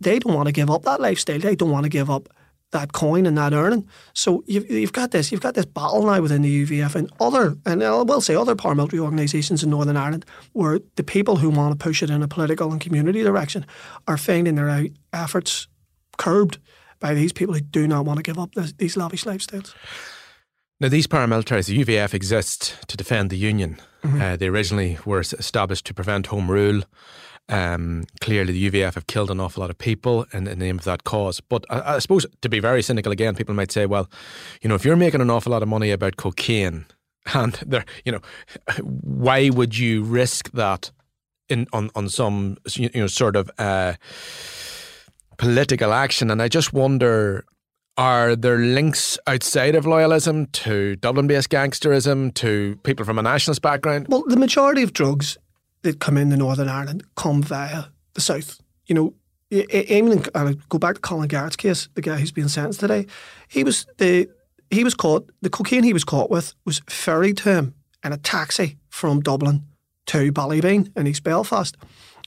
they 0.00 0.18
don't 0.18 0.34
want 0.34 0.46
to 0.46 0.52
give 0.52 0.70
up 0.70 0.82
that 0.82 1.00
lifestyle. 1.00 1.38
They 1.38 1.56
don't 1.56 1.70
want 1.70 1.84
to 1.84 1.90
give 1.90 2.10
up 2.10 2.28
that 2.72 2.92
coin 2.92 3.26
and 3.26 3.38
that 3.38 3.52
earning. 3.52 3.86
So 4.12 4.42
you've, 4.46 4.70
you've 4.70 4.92
got 4.92 5.10
this 5.10 5.30
you've 5.30 5.40
got 5.40 5.54
this 5.54 5.66
battle 5.66 6.04
now 6.04 6.20
within 6.20 6.42
the 6.42 6.66
UVF 6.66 6.94
and 6.94 7.10
other 7.20 7.56
and 7.64 7.82
I 7.82 8.02
will 8.02 8.20
say 8.20 8.34
other 8.34 8.56
paramilitary 8.56 8.98
organisations 8.98 9.62
in 9.62 9.70
Northern 9.70 9.96
Ireland 9.96 10.24
where 10.52 10.80
the 10.96 11.04
people 11.04 11.36
who 11.36 11.50
want 11.50 11.78
to 11.78 11.82
push 11.82 12.02
it 12.02 12.10
in 12.10 12.22
a 12.22 12.28
political 12.28 12.72
and 12.72 12.80
community 12.80 13.22
direction 13.22 13.66
are 14.08 14.18
finding 14.18 14.56
their 14.56 14.88
efforts 15.12 15.68
curbed 16.18 16.58
by 16.98 17.14
these 17.14 17.32
people 17.32 17.54
who 17.54 17.60
do 17.60 17.86
not 17.86 18.04
want 18.04 18.18
to 18.18 18.22
give 18.22 18.38
up 18.38 18.54
this, 18.54 18.72
these 18.72 18.96
lavish 18.96 19.24
lifestyles. 19.24 19.74
Now, 20.78 20.88
these 20.88 21.06
paramilitaries, 21.06 21.68
the 21.68 21.84
UVF 21.84 22.12
exists 22.12 22.74
to 22.88 22.96
defend 22.96 23.30
the 23.30 23.38
Union. 23.38 23.80
Mm-hmm. 24.02 24.20
Uh, 24.20 24.36
they 24.36 24.48
originally 24.48 24.98
were 25.06 25.20
established 25.20 25.86
to 25.86 25.94
prevent 25.94 26.26
Home 26.26 26.50
Rule. 26.50 26.82
Um, 27.48 28.04
clearly, 28.20 28.52
the 28.52 28.70
UVF 28.70 28.94
have 28.94 29.06
killed 29.06 29.30
an 29.30 29.38
awful 29.38 29.60
lot 29.60 29.70
of 29.70 29.78
people 29.78 30.26
in, 30.32 30.48
in 30.48 30.58
the 30.58 30.64
name 30.64 30.78
of 30.78 30.84
that 30.84 31.04
cause. 31.04 31.40
But 31.40 31.64
I, 31.70 31.94
I, 31.94 31.98
suppose, 32.00 32.26
to 32.42 32.48
be 32.48 32.58
very 32.58 32.82
cynical 32.82 33.12
again, 33.12 33.36
people 33.36 33.54
might 33.54 33.70
say, 33.70 33.86
well, 33.86 34.10
you 34.62 34.68
know, 34.68 34.74
if 34.74 34.84
you're 34.84 34.96
making 34.96 35.20
an 35.20 35.30
awful 35.30 35.52
lot 35.52 35.62
of 35.62 35.68
money 35.68 35.90
about 35.90 36.16
cocaine, 36.16 36.86
and 37.34 37.54
there, 37.66 37.84
you 38.04 38.12
know, 38.12 38.20
why 38.82 39.50
would 39.50 39.78
you 39.78 40.02
risk 40.02 40.50
that 40.52 40.90
in 41.48 41.66
on 41.72 41.90
on 41.94 42.08
some 42.08 42.56
you 42.74 42.90
know 42.94 43.06
sort 43.06 43.36
of 43.36 43.50
uh, 43.58 43.94
political 45.36 45.92
action? 45.92 46.30
And 46.30 46.42
I 46.42 46.48
just 46.48 46.72
wonder. 46.72 47.44
Are 47.98 48.36
there 48.36 48.58
links 48.58 49.18
outside 49.26 49.74
of 49.74 49.86
loyalism 49.86 50.52
to 50.52 50.96
Dublin 50.96 51.28
based 51.28 51.48
gangsterism, 51.48 52.34
to 52.34 52.78
people 52.82 53.06
from 53.06 53.18
a 53.18 53.22
nationalist 53.22 53.62
background? 53.62 54.08
Well, 54.10 54.22
the 54.26 54.36
majority 54.36 54.82
of 54.82 54.92
drugs 54.92 55.38
that 55.86 56.00
come 56.00 56.16
into 56.16 56.36
Northern 56.36 56.68
Ireland 56.68 57.04
come 57.14 57.42
via 57.42 57.84
the 58.14 58.20
south. 58.20 58.60
You 58.86 58.94
know, 58.94 59.14
even 59.50 60.12
and 60.12 60.30
I 60.34 60.54
go 60.68 60.78
back 60.78 60.96
to 60.96 61.00
Colin 61.00 61.28
Garrett's 61.28 61.56
case, 61.56 61.88
the 61.94 62.02
guy 62.02 62.16
who's 62.16 62.32
being 62.32 62.48
sentenced 62.48 62.80
today. 62.80 63.06
He 63.48 63.64
was 63.64 63.86
the 63.98 64.28
he 64.70 64.84
was 64.84 64.94
caught. 64.94 65.30
The 65.42 65.50
cocaine 65.50 65.84
he 65.84 65.92
was 65.92 66.04
caught 66.04 66.30
with 66.30 66.54
was 66.64 66.82
ferried 66.88 67.38
to 67.38 67.54
him 67.54 67.74
in 68.04 68.12
a 68.12 68.16
taxi 68.16 68.78
from 68.90 69.20
Dublin 69.20 69.64
to 70.06 70.32
Ballybeen 70.32 70.96
in 70.96 71.06
East 71.06 71.22
Belfast. 71.22 71.76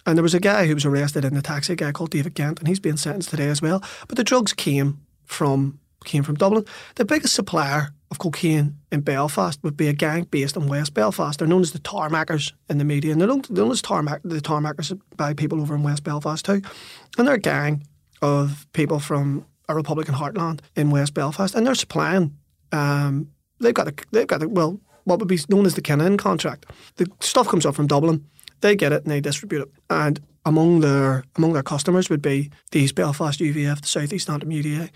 And 0.05 0.17
there 0.17 0.23
was 0.23 0.33
a 0.33 0.39
guy 0.39 0.65
who 0.65 0.73
was 0.73 0.85
arrested 0.85 1.25
in 1.25 1.35
the 1.35 1.41
taxi, 1.41 1.73
a 1.73 1.75
guy 1.75 1.91
called 1.91 2.11
David 2.11 2.33
Gant, 2.33 2.59
and 2.59 2.67
he's 2.67 2.79
being 2.79 2.97
sentenced 2.97 3.29
today 3.29 3.49
as 3.49 3.61
well. 3.61 3.83
But 4.07 4.17
the 4.17 4.23
drugs 4.23 4.53
came 4.53 5.01
from 5.25 5.79
came 6.05 6.23
from 6.23 6.35
Dublin. 6.35 6.65
The 6.95 7.05
biggest 7.05 7.35
supplier 7.35 7.93
of 8.11 8.17
cocaine 8.17 8.77
in 8.91 9.01
Belfast 9.01 9.59
would 9.63 9.77
be 9.77 9.87
a 9.87 9.93
gang 9.93 10.23
based 10.23 10.55
in 10.55 10.67
West 10.67 10.93
Belfast. 10.93 11.37
They're 11.37 11.47
known 11.47 11.61
as 11.61 11.71
the 11.71 11.79
Tarmackers 11.79 12.53
in 12.69 12.79
the 12.79 12.83
media, 12.83 13.11
and 13.11 13.21
they're 13.21 13.27
known, 13.27 13.71
as 13.71 13.81
Tarmac, 13.81 14.21
the 14.23 14.41
Tarmackers 14.41 14.99
by 15.15 15.33
people 15.33 15.61
over 15.61 15.75
in 15.75 15.83
West 15.83 16.03
Belfast 16.03 16.43
too. 16.43 16.61
And 17.17 17.27
they're 17.27 17.35
a 17.35 17.39
gang 17.39 17.83
of 18.21 18.67
people 18.73 18.99
from 18.99 19.45
a 19.67 19.75
Republican 19.75 20.15
heartland 20.15 20.61
in 20.75 20.89
West 20.89 21.13
Belfast, 21.13 21.53
and 21.53 21.65
they're 21.65 21.75
supplying. 21.75 22.35
Um, 22.71 23.29
they've 23.59 23.73
got 23.73 23.87
a, 23.87 23.93
they've 24.11 24.27
got 24.27 24.45
well, 24.49 24.79
what 25.03 25.19
would 25.19 25.27
be 25.27 25.39
known 25.49 25.65
as 25.65 25.75
the 25.75 25.81
Kinahan 25.81 26.17
contract. 26.17 26.65
The 26.95 27.07
stuff 27.19 27.47
comes 27.47 27.65
up 27.65 27.75
from 27.75 27.87
Dublin. 27.87 28.25
They 28.61 28.75
get 28.75 28.91
it 28.91 29.03
and 29.03 29.11
they 29.11 29.21
distribute 29.21 29.61
it. 29.61 29.71
And 29.89 30.19
among 30.45 30.81
their 30.81 31.23
among 31.35 31.53
their 31.53 31.63
customers 31.63 32.09
would 32.09 32.21
be 32.21 32.51
the 32.71 32.79
East 32.79 32.95
Belfast 32.95 33.39
UVF, 33.39 33.81
the 33.81 33.87
South 33.87 34.11
East 34.11 34.29
Antrim 34.29 34.51
UDA, 34.51 34.89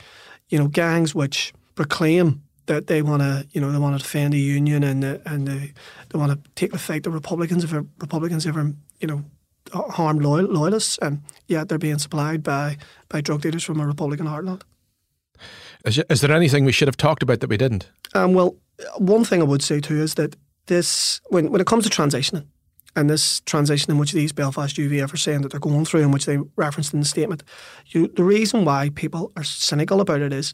you 0.50 0.58
know, 0.58 0.68
gangs 0.68 1.16
which 1.16 1.54
proclaim 1.76 2.42
that 2.66 2.88
they 2.88 3.02
want 3.02 3.22
to, 3.22 3.48
you 3.52 3.62
know, 3.62 3.72
they 3.72 3.78
want 3.78 3.98
to 3.98 4.04
defend 4.04 4.34
the 4.34 4.40
union 4.40 4.84
and 4.84 5.04
the, 5.04 5.22
and 5.26 5.48
they, 5.48 5.74
they 6.10 6.20
want 6.20 6.32
to 6.32 6.50
take 6.56 6.72
the 6.72 6.80
fight 6.80 7.04
to 7.04 7.10
Republicans 7.10 7.64
if 7.64 7.74
Republicans 7.74 8.46
ever, 8.48 8.74
you 9.00 9.08
know, 9.08 9.24
harm 9.72 10.20
loyal, 10.20 10.46
loyalists, 10.46 10.98
and 11.00 11.22
yet 11.48 11.70
they're 11.70 11.78
being 11.78 12.00
supplied 12.00 12.44
by 12.44 12.78
by 13.10 13.22
drug 13.22 13.42
dealers 13.42 13.64
from 13.64 13.80
a 13.80 13.88
Republican 13.88 14.28
heartland. 14.28 14.62
Is, 15.86 16.02
is 16.10 16.22
there 16.22 16.32
anything 16.32 16.66
we 16.66 16.72
should 16.72 16.88
have 16.88 16.98
talked 16.98 17.24
about 17.24 17.40
that 17.42 17.50
we 17.50 17.58
didn't? 17.58 17.90
Um, 18.14 18.34
well, 18.34 18.56
one 18.98 19.26
thing 19.26 19.42
I 19.42 19.46
would 19.46 19.62
say 19.62 19.80
too 19.80 20.02
is 20.02 20.16
that 20.16 20.36
this, 20.68 21.22
when, 21.28 21.52
when 21.52 21.60
it 21.60 21.68
comes 21.68 21.88
to 21.88 21.90
transitioning, 21.90 22.46
and 22.96 23.10
this 23.10 23.42
transition 23.42 23.92
in 23.92 23.98
which 23.98 24.12
these 24.12 24.32
Belfast 24.32 24.76
UVF 24.78 25.14
are 25.14 25.18
saying 25.18 25.42
that 25.42 25.50
they're 25.50 25.60
going 25.60 25.84
through, 25.84 26.02
and 26.02 26.14
which 26.14 26.26
they 26.26 26.38
referenced 26.56 26.94
in 26.94 27.00
the 27.00 27.06
statement, 27.06 27.44
you, 27.88 28.08
the 28.08 28.24
reason 28.24 28.66
why 28.66 28.90
people 28.94 29.32
are 29.36 29.44
cynical 29.44 30.00
about 30.00 30.22
it 30.22 30.32
is 30.32 30.54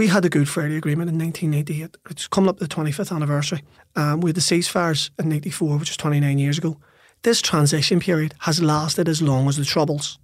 we 0.00 0.06
had 0.06 0.22
the 0.22 0.30
Good 0.30 0.48
Friday 0.48 0.78
Agreement 0.78 1.10
in 1.10 1.18
1998. 1.18 1.98
It's 2.10 2.26
coming 2.26 2.48
up 2.48 2.56
to 2.56 2.66
the 2.66 2.74
25th 2.74 3.14
anniversary. 3.14 3.62
Um, 3.96 4.22
we 4.22 4.30
had 4.30 4.34
the 4.34 4.40
ceasefires 4.40 5.10
in 5.18 5.28
94, 5.28 5.76
which 5.76 5.90
was 5.90 5.98
29 5.98 6.38
years 6.38 6.56
ago. 6.56 6.80
This 7.20 7.42
transition 7.42 8.00
period 8.00 8.32
has 8.38 8.62
lasted 8.62 9.10
as 9.10 9.20
long 9.20 9.46
as 9.46 9.58
the 9.58 9.64
Troubles. 9.66 10.18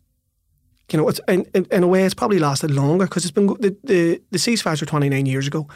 You 0.91 0.97
know, 0.97 1.13
in, 1.29 1.45
in, 1.53 1.67
in 1.71 1.83
a 1.83 1.87
way, 1.87 2.05
it's 2.05 2.15
probably 2.15 2.39
lasted 2.39 2.71
longer 2.71 3.05
because 3.05 3.27
it's 3.27 3.33
been 3.33 3.49
the, 3.49 3.77
the, 3.85 4.23
the 4.31 4.39
ceasefires 4.39 4.81
were 4.81 4.87
29 4.87 5.27
years 5.27 5.47
ago. 5.47 5.69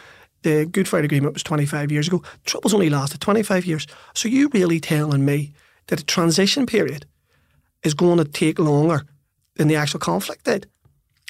The 0.44 0.64
Good 0.64 0.88
Friday 0.88 1.04
Agreement 1.04 1.34
was 1.34 1.42
25 1.42 1.92
years 1.92 2.08
ago. 2.08 2.22
Troubles 2.46 2.72
only 2.72 2.88
lasted 2.88 3.20
25 3.20 3.66
years. 3.66 3.86
So 4.14 4.30
you 4.30 4.48
really 4.54 4.80
telling 4.80 5.26
me 5.26 5.52
that 5.88 5.96
the 5.96 6.04
transition 6.04 6.64
period 6.64 7.04
is 7.82 7.92
going 7.92 8.16
to 8.16 8.24
take 8.24 8.58
longer 8.58 9.02
than 9.56 9.68
the 9.68 9.76
actual 9.76 10.00
conflict 10.00 10.44
did. 10.44 10.70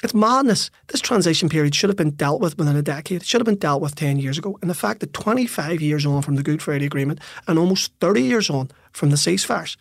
It's 0.03 0.13
madness. 0.13 0.71
This 0.87 1.01
transition 1.01 1.47
period 1.47 1.75
should 1.75 1.89
have 1.89 1.97
been 1.97 2.11
dealt 2.11 2.41
with 2.41 2.57
within 2.57 2.75
a 2.75 2.81
decade. 2.81 3.21
It 3.21 3.27
should 3.27 3.41
have 3.41 3.45
been 3.45 3.55
dealt 3.55 3.81
with 3.81 3.95
10 3.95 4.17
years 4.17 4.37
ago. 4.37 4.57
And 4.61 4.69
the 4.69 4.75
fact 4.75 4.99
that 5.01 5.13
25 5.13 5.81
years 5.81 6.05
on 6.05 6.21
from 6.21 6.35
the 6.35 6.43
Good 6.43 6.61
Friday 6.61 6.85
Agreement 6.85 7.19
and 7.47 7.59
almost 7.59 7.93
30 7.99 8.21
years 8.21 8.49
on 8.49 8.71
from 8.93 9.11
the 9.11 9.15
ceasefires, 9.15 9.77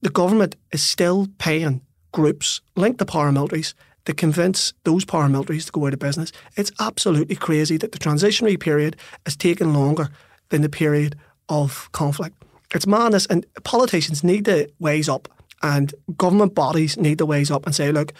the 0.00 0.10
government 0.10 0.56
is 0.72 0.82
still 0.82 1.28
paying 1.38 1.82
groups 2.12 2.60
linked 2.76 2.98
to 2.98 3.04
paramilitaries 3.04 3.74
to 4.06 4.14
convince 4.14 4.72
those 4.84 5.04
paramilitaries 5.04 5.66
to 5.66 5.72
go 5.72 5.86
out 5.86 5.92
of 5.92 5.98
business. 5.98 6.32
It's 6.56 6.72
absolutely 6.80 7.36
crazy 7.36 7.76
that 7.76 7.92
the 7.92 7.98
transitionary 7.98 8.58
period 8.58 8.96
is 9.26 9.36
taking 9.36 9.74
longer 9.74 10.08
than 10.48 10.62
the 10.62 10.70
period 10.70 11.14
of 11.50 11.90
conflict. 11.92 12.42
It's 12.74 12.86
madness, 12.86 13.26
and 13.26 13.44
politicians 13.64 14.24
need 14.24 14.46
to 14.46 14.70
wise 14.78 15.08
up, 15.08 15.28
and 15.62 15.94
government 16.16 16.54
bodies 16.54 16.96
need 16.96 17.18
to 17.18 17.26
wise 17.26 17.50
up 17.50 17.66
and 17.66 17.74
say, 17.74 17.92
look, 17.92 18.12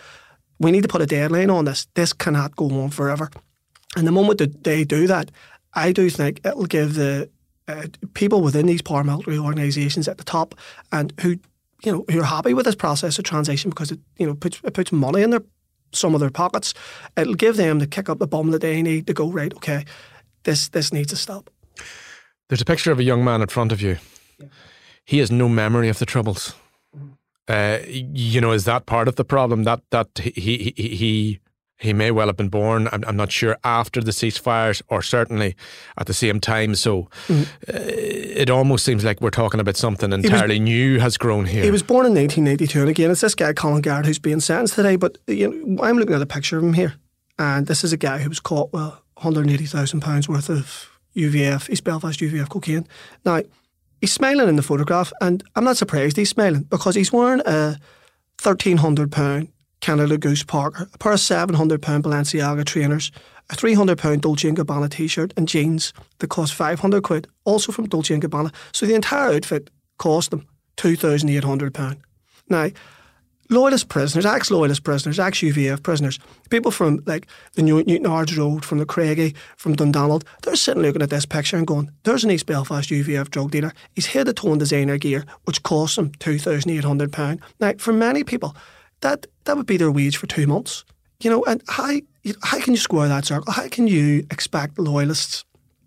we 0.59 0.71
need 0.71 0.83
to 0.83 0.89
put 0.89 1.03
a 1.03 1.07
deadline 1.07 1.51
on 1.51 1.65
this. 1.65 1.87
This 1.95 2.13
cannot 2.13 2.57
go 2.57 2.67
on 2.83 2.91
forever. 2.91 3.31
And 3.97 4.07
the 4.07 4.13
moment 4.13 4.39
that 4.39 4.65
they 4.65 4.85
do 4.85 5.07
that, 5.07 5.31
I 5.75 5.93
do 5.93 6.11
think 6.11 6.41
it'll 6.45 6.67
give 6.67 6.95
the 6.95 7.31
uh, 7.67 7.87
people 8.15 8.41
within 8.43 8.67
these 8.67 8.83
paramilitary 8.83 9.39
organisations 9.39 10.09
at 10.09 10.19
the 10.19 10.25
top 10.25 10.55
and 10.93 11.13
who 11.21 11.37
you 11.85 11.93
know 11.93 12.05
who 12.11 12.21
are 12.21 12.25
happy 12.25 12.55
with 12.55 12.65
this 12.65 12.75
process 12.75 13.19
of 13.19 13.25
transition 13.25 13.71
because 13.71 13.93
it 13.93 14.01
you 14.19 14.27
know 14.27 14.35
puts 14.35 14.61
it 14.65 14.75
puts 14.75 14.91
money 14.91 15.23
in 15.23 15.31
their 15.31 15.43
some 15.93 16.15
of 16.15 16.21
their 16.21 16.31
pockets. 16.31 16.75
It'll 17.17 17.35
give 17.35 17.57
them 17.57 17.79
the 17.79 17.87
kick 17.87 18.09
up 18.09 18.19
the 18.19 18.27
bum 18.27 18.51
that 18.51 18.63
they 18.63 18.83
need 18.83 19.07
to 19.07 19.13
go 19.13 19.31
right. 19.31 19.55
Okay, 19.55 19.85
this 20.43 20.69
this 20.69 20.93
needs 20.93 21.11
to 21.11 21.17
stop. 21.17 21.51
There's 22.49 22.63
a 22.63 22.65
picture 22.65 22.91
of 22.91 22.99
a 22.99 23.05
young 23.05 23.23
man 23.23 23.43
in 23.43 23.49
front 23.49 23.73
of 23.73 23.81
you 23.83 23.99
he 25.09 25.21
has 25.21 25.31
no 25.31 25.49
memory 25.49 25.89
of 25.89 25.99
the 25.99 26.05
troubles. 26.05 26.55
Uh, 27.49 27.79
you 27.89 28.41
know, 28.41 28.53
is 28.53 28.65
that 28.65 28.87
part 28.87 29.09
of 29.09 29.17
the 29.17 29.25
problem? 29.25 29.65
That 29.65 29.81
that 29.91 30.09
he 30.19 30.73
he 30.77 30.89
he 30.97 31.41
he 31.79 31.93
may 31.93 32.11
well 32.11 32.27
have 32.27 32.37
been 32.37 32.49
born. 32.49 32.89
I'm, 32.93 33.05
I'm 33.07 33.17
not 33.17 33.33
sure 33.33 33.57
after 33.65 34.01
the 34.01 34.11
ceasefires, 34.11 34.83
or 34.89 35.01
certainly 35.01 35.57
at 35.97 36.07
the 36.07 36.15
same 36.15 36.41
time. 36.41 36.75
So 36.75 37.09
mm. 37.29 37.43
uh, 37.43 37.47
it 37.73 38.51
almost 38.51 38.85
seems 38.85 39.05
like 39.05 39.21
we're 39.21 39.31
talking 39.31 39.61
about 39.61 39.77
something 39.77 40.13
entirely 40.13 40.59
was, 40.59 40.69
new 40.69 40.99
has 40.99 41.17
grown 41.17 41.47
here. 41.47 41.65
He 41.65 41.71
was 41.71 41.83
born 41.83 42.05
in 42.07 42.15
1982, 42.15 42.81
and 42.81 42.91
again, 42.91 43.11
it's 43.11 43.21
this 43.21 43.35
guy 43.35 43.53
Colin 43.53 43.81
Garrett 43.81 44.07
who's 44.07 44.19
being 44.19 44.41
sentenced 44.41 44.75
today. 44.75 44.97
But 44.97 45.19
you 45.27 45.49
know, 45.49 45.83
I'm 45.83 45.97
looking 45.97 46.15
at 46.15 46.23
a 46.23 46.27
picture 46.27 46.59
of 46.59 46.65
him 46.65 46.75
here, 46.75 46.95
and 47.39 47.67
this 47.67 47.85
is 47.85 47.93
a 47.93 47.99
guy 47.99 48.19
who 48.19 48.29
was 48.29 48.41
caught 48.41 48.73
with 48.73 48.93
180,000 49.15 50.01
pounds 50.01 50.29
worth 50.29 50.51
of 50.51 50.91
UVF, 51.17 51.71
East 51.71 51.85
Belfast 51.85 52.21
UVF 52.21 52.49
cocaine. 52.49 52.87
Now 53.25 53.43
He's 54.01 54.13
smiling 54.13 54.49
in 54.49 54.57
the 54.57 54.63
photograph, 54.63 55.13
and 55.21 55.43
I'm 55.57 55.65
not 55.65 55.77
surprised 55.77 56.17
he's 56.17 56.31
smiling 56.31 56.63
because 56.63 56.95
he's 56.95 57.13
wearing 57.13 57.41
a 57.41 57.79
£1,300 58.39 59.49
Canada 59.81 60.19
Goose 60.19 60.45
parka, 60.45 60.89
a 60.93 60.99
pair 60.99 61.13
of 61.13 61.19
£700 61.19 61.79
Balenciaga 61.79 62.65
trainers, 62.65 63.11
a 63.51 63.55
£300 63.55 64.21
Dolce 64.21 64.51
& 64.51 64.53
Gabbana 64.53 64.91
t-shirt 64.91 65.33
and 65.37 65.49
jeans 65.49 65.93
that 66.19 66.29
cost 66.29 66.55
500 66.55 67.03
quid, 67.03 67.27
also 67.45 67.73
from 67.73 67.89
Dolce 67.89 68.17
& 68.17 68.21
Gabbana. 68.21 68.53
So 68.73 68.87
the 68.87 68.95
entire 68.95 69.35
outfit 69.35 69.71
cost 69.99 70.31
them 70.31 70.47
£2,800. 70.77 71.97
Now, 72.49 72.71
loyalist 73.51 73.89
prisoners, 73.89 74.27
ex-loyalist 74.27 74.85
prisoners, 74.85 75.19
ex-UVF 75.19 75.83
prisoners, 75.83 76.19
people 76.51 76.71
from 76.71 77.01
like 77.07 77.27
the 77.55 77.63
New 77.63 77.83
Newtownards 77.85 78.37
Road, 78.37 78.65
from 78.65 78.79
the 78.79 78.87
Cregagh, 78.87 79.35
from 79.57 79.75
Dundonald, 79.75 80.25
they're 80.43 80.57
sitting 80.57 80.83
looking 80.83 81.03
at 81.03 81.11
this 81.11 81.27
picture 81.27 81.57
and 81.57 81.67
going, 81.67 81.91
there's 82.05 82.25
an 82.25 82.31
East 82.31 82.47
Belfast 82.47 82.89
UVF 82.91 83.31
drug 83.31 83.51
dealer. 83.51 83.73
He's 83.95 84.07
head 84.07 84.35
to 84.35 84.53
in 84.53 84.59
designer 84.59 84.99
gear, 84.99 85.25
which 85.45 85.63
costs 85.63 85.99
him 85.99 86.11
£2,800. 86.11 87.41
Now, 87.61 87.73
for 87.79 87.93
many 87.93 88.25
people, 88.25 88.55
that, 89.01 89.27
that 89.45 89.57
would 89.57 89.67
be 89.67 89.77
their 89.77 89.93
wage 89.93 90.17
for 90.17 90.27
two 90.27 90.47
months. 90.47 90.85
You 91.21 91.31
know, 91.31 91.45
and 91.45 91.63
how, 91.69 91.97
how 92.43 92.61
can 92.61 92.75
you 92.75 92.79
square 92.79 93.09
that 93.09 93.25
circle? 93.25 93.53
How 93.53 93.69
can 93.69 93.89
you 93.89 94.27
expect 94.31 94.79
loyalists 94.79 95.45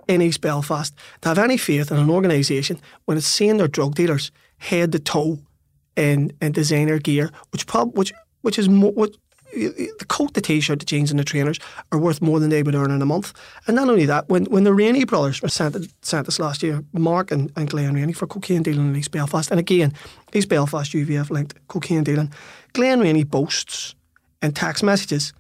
in 0.08 0.22
East 0.22 0.42
Belfast 0.42 0.94
to 1.22 1.30
have 1.30 1.40
any 1.40 1.58
faith 1.58 1.92
in 1.92 1.98
an 1.98 2.10
organisation 2.10 2.82
when 3.06 3.18
it's 3.18 3.28
seeing 3.28 3.58
their 3.58 3.68
drug 3.68 3.96
dealers 3.96 4.32
head 4.58 4.92
to 4.92 5.00
toe 5.00 5.40
in, 5.96 6.32
in 6.42 6.52
designer 6.52 7.00
gear, 7.00 7.32
which 7.52 7.68
prob 7.68 7.98
which 7.98 8.14
which 8.42 8.58
is 8.58 8.70
more 8.70 8.92
what 8.92 9.16
the 9.54 10.06
coat, 10.08 10.34
the 10.34 10.42
t-shirt, 10.42 10.80
the 10.80 10.86
jeans, 10.86 11.12
and 11.12 11.20
the 11.20 11.24
trainers 11.24 11.60
are 11.92 12.00
worth 12.00 12.22
more 12.22 12.40
than 12.40 12.50
they 12.50 12.64
would 12.64 12.76
earn 12.76 12.92
in 12.92 13.02
a 13.02 13.06
month. 13.06 13.34
And 13.68 13.76
not 13.76 13.90
only 13.90 14.06
that, 14.06 14.30
when 14.30 14.46
when 14.46 14.64
the 14.64 14.74
Rainey 14.74 15.04
brothers 15.04 15.42
were 15.42 15.50
sent, 15.50 15.76
sent 16.02 16.28
us 16.28 16.40
last 16.40 16.64
year, 16.64 16.84
Mark 16.94 17.32
and, 17.32 17.52
and 17.56 17.70
Glenn 17.70 17.94
Rainey 17.94 18.14
for 18.14 18.28
cocaine 18.28 18.64
dealing 18.64 18.90
in 18.90 18.96
East 18.96 19.12
Belfast, 19.12 19.52
and 19.52 19.60
again, 19.60 19.94
East 20.34 20.50
Belfast 20.50 20.92
UVF 20.94 21.30
linked 21.30 21.56
cocaine 21.68 22.04
dealing, 22.04 22.32
Glenn 22.74 23.02
Rainey 23.02 23.24
boasts 23.24 23.96
in 24.42 24.54
text 24.54 24.84
messages, 24.84 25.34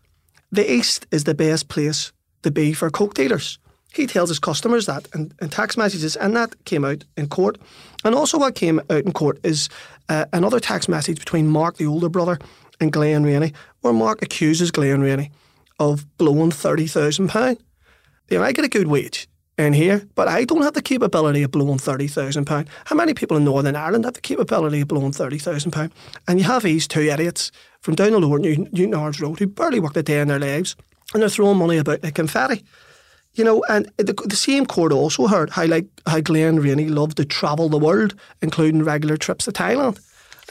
the 0.51 0.69
East 0.69 1.07
is 1.11 1.23
the 1.23 1.33
best 1.33 1.69
place 1.69 2.11
to 2.43 2.51
be 2.51 2.73
for 2.73 2.89
coke 2.89 3.13
dealers. 3.13 3.57
He 3.93 4.07
tells 4.07 4.29
his 4.29 4.39
customers 4.39 4.85
that 4.85 5.07
in, 5.13 5.33
in 5.41 5.49
text 5.49 5.77
messages, 5.77 6.15
and 6.15 6.35
that 6.35 6.63
came 6.65 6.85
out 6.85 7.03
in 7.17 7.27
court. 7.27 7.57
And 8.05 8.15
also, 8.15 8.37
what 8.37 8.55
came 8.55 8.79
out 8.89 9.03
in 9.03 9.11
court 9.11 9.39
is 9.43 9.69
uh, 10.11 10.25
another 10.33 10.59
text 10.59 10.89
message 10.89 11.19
between 11.19 11.47
Mark, 11.47 11.77
the 11.77 11.85
older 11.85 12.09
brother, 12.09 12.37
and 12.81 12.91
Glenn 12.91 13.23
Rainey, 13.23 13.53
where 13.79 13.93
Mark 13.93 14.21
accuses 14.21 14.69
Glenn 14.69 15.01
Rainey 15.01 15.31
of 15.79 16.05
blowing 16.17 16.51
£30,000. 16.51 17.57
You 18.29 18.37
know, 18.37 18.43
I 18.43 18.51
get 18.51 18.65
a 18.65 18.69
good 18.69 18.87
wage 18.87 19.29
in 19.57 19.71
here, 19.71 20.05
but 20.15 20.27
I 20.27 20.43
don't 20.43 20.63
have 20.63 20.73
the 20.73 20.81
capability 20.81 21.43
of 21.43 21.51
blowing 21.51 21.77
£30,000. 21.77 22.67
How 22.85 22.95
many 22.95 23.13
people 23.13 23.37
in 23.37 23.45
Northern 23.45 23.77
Ireland 23.77 24.03
have 24.03 24.15
the 24.15 24.21
capability 24.21 24.81
of 24.81 24.89
blowing 24.89 25.11
£30,000? 25.11 25.91
And 26.27 26.39
you 26.39 26.45
have 26.45 26.63
these 26.63 26.89
two 26.89 27.01
idiots 27.01 27.51
from 27.79 27.95
down 27.95 28.11
the 28.11 28.19
lower 28.19 28.37
Newton, 28.37 28.67
Newtownards 28.67 29.21
Road 29.21 29.39
who 29.39 29.47
barely 29.47 29.79
worked 29.79 29.95
a 29.95 30.03
day 30.03 30.19
in 30.19 30.27
their 30.27 30.39
lives 30.39 30.75
and 31.13 31.21
they're 31.21 31.29
throwing 31.29 31.57
money 31.57 31.77
about 31.77 32.03
like 32.03 32.15
confetti. 32.15 32.65
You 33.33 33.45
know, 33.45 33.63
and 33.69 33.89
the, 33.97 34.13
the 34.25 34.35
same 34.35 34.65
court 34.65 34.91
also 34.91 35.27
heard 35.27 35.51
how 35.51 35.65
like 35.65 35.87
how 36.05 36.19
Glenn 36.19 36.59
Rainey 36.59 36.87
loved 36.87 37.17
to 37.17 37.25
travel 37.25 37.69
the 37.69 37.77
world, 37.77 38.13
including 38.41 38.83
regular 38.83 39.17
trips 39.17 39.45
to 39.45 39.51
Thailand. 39.51 39.99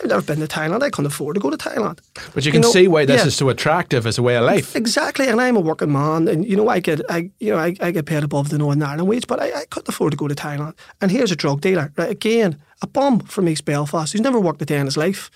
I've 0.00 0.08
never 0.08 0.22
been 0.22 0.40
to 0.40 0.46
Thailand. 0.46 0.82
I 0.82 0.88
can't 0.88 1.06
afford 1.06 1.34
to 1.34 1.40
go 1.40 1.50
to 1.50 1.58
Thailand. 1.58 1.98
But 2.34 2.46
you 2.46 2.52
can 2.52 2.62
you 2.62 2.68
know, 2.68 2.72
see 2.72 2.88
why 2.88 3.04
this 3.04 3.20
yeah. 3.20 3.26
is 3.26 3.36
so 3.36 3.50
attractive 3.50 4.06
as 4.06 4.16
a 4.16 4.22
way 4.22 4.36
of 4.36 4.44
life. 4.44 4.74
Exactly, 4.74 5.28
and 5.28 5.40
I'm 5.40 5.56
a 5.56 5.60
working 5.60 5.92
man, 5.92 6.26
and 6.26 6.46
you 6.46 6.56
know 6.56 6.68
I 6.68 6.80
get, 6.80 7.02
I 7.10 7.30
you 7.38 7.52
know 7.52 7.58
I, 7.58 7.76
I 7.80 7.90
get 7.90 8.06
paid 8.06 8.24
above 8.24 8.48
the 8.48 8.56
Northern 8.56 8.82
Ireland 8.82 9.08
wage, 9.08 9.26
but 9.26 9.40
I, 9.40 9.52
I 9.52 9.64
couldn't 9.66 9.90
afford 9.90 10.12
to 10.12 10.16
go 10.16 10.28
to 10.28 10.34
Thailand. 10.34 10.74
And 11.02 11.10
here's 11.10 11.32
a 11.32 11.36
drug 11.36 11.60
dealer, 11.60 11.92
right? 11.96 12.10
Again, 12.10 12.56
a 12.80 12.86
bum 12.86 13.20
from 13.20 13.48
East 13.48 13.66
Belfast 13.66 14.12
who's 14.12 14.22
never 14.22 14.40
worked 14.40 14.62
a 14.62 14.64
day 14.64 14.78
in 14.78 14.86
his 14.86 14.96
life, 14.96 15.30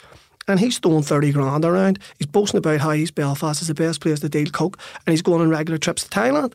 and 0.49 0.59
he's 0.59 0.79
throwing 0.79 1.03
thirty 1.03 1.31
grand 1.31 1.65
around. 1.65 1.99
He's 2.19 2.27
boasting 2.27 2.59
about 2.59 2.81
how 2.81 2.93
East 2.93 3.15
Belfast 3.15 3.61
is 3.61 3.69
the 3.69 3.75
best 3.75 4.01
place 4.01 4.21
to 4.21 4.31
deal 4.31 4.49
coke, 4.49 4.79
and 5.07 5.13
he's 5.13 5.23
going 5.23 5.43
on 5.43 5.51
regular 5.51 5.79
trips 5.79 6.05
to 6.05 6.11
Thailand. 6.11 6.55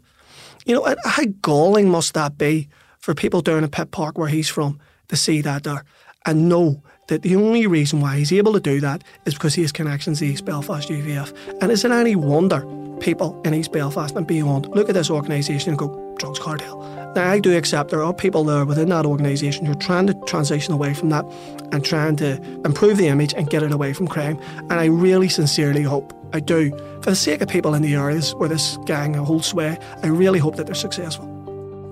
You 0.66 0.76
know, 0.76 0.96
how 1.06 1.24
galling 1.42 1.90
must 1.90 2.14
that 2.14 2.38
be 2.38 2.68
for 3.00 3.14
people 3.14 3.42
down 3.42 3.64
in 3.64 3.70
Pitt 3.70 3.92
Park 3.92 4.18
where 4.18 4.28
he's 4.28 4.50
from 4.50 4.80
to 5.08 5.16
see 5.16 5.42
that 5.42 5.64
there 5.64 5.84
and 6.26 6.50
know 6.50 6.84
that 7.08 7.24
the 7.24 7.36
only 7.36 7.66
reason 7.66 8.02
why 8.02 8.18
he's 8.18 8.32
able 8.32 8.54
to 8.54 8.60
do 8.60 8.80
that 8.82 9.04
is 9.26 9.34
because 9.34 9.56
he 9.56 9.64
has 9.64 9.72
connections 9.72 10.20
to 10.20 10.26
East 10.26 10.46
Belfast 10.46 10.90
UVF. 10.90 11.36
And 11.62 11.72
is 11.72 11.84
it 11.84 11.92
any 11.92 12.16
wonder 12.16 12.66
people 13.00 13.42
in 13.46 13.54
East 13.54 13.72
Belfast 13.72 14.16
and 14.16 14.28
beyond 14.28 14.68
look 14.68 14.90
at 14.90 14.96
this 14.96 15.10
organisation 15.10 15.70
and 15.70 15.80
go, 15.80 16.09
drugs 16.20 16.40
cartel? 16.40 16.80
Now, 17.16 17.32
I 17.32 17.40
do 17.40 17.58
accept 17.58 17.90
there 17.90 18.04
are 18.04 18.14
people 18.14 18.44
there 18.44 18.66
within 18.66 18.90
that 18.90 19.06
organisation 19.06 19.66
who 19.66 19.72
are 19.72 19.76
trying 19.76 20.06
to 20.08 20.14
transition 20.26 20.74
away 20.74 20.94
from 20.94 21.10
that 21.10 21.26
and 21.72 21.84
trying 21.84 22.16
to 22.18 22.42
improve 22.66 22.98
the 22.98 23.08
image 23.08 23.34
and 23.34 23.50
get 23.50 23.64
it 23.64 23.72
away 23.72 23.94
from 23.94 24.08
crime. 24.08 24.40
And 24.58 24.74
I 24.74 24.86
really 24.86 25.30
sincerely 25.30 25.82
hope 25.82 26.14
I 26.34 26.40
do. 26.40 26.70
For 27.02 27.10
the 27.10 27.16
sake 27.16 27.42
of 27.42 27.50
people 27.50 27.74
in 27.74 27.82
the 27.82 27.96
areas 27.96 28.36
where 28.36 28.50
this 28.50 28.78
gang 28.86 29.16
holds 29.16 29.48
sway, 29.48 29.78
I 30.04 30.08
really 30.08 30.40
hope 30.40 30.56
that 30.58 30.68
they're 30.68 30.76
successful. 30.76 31.26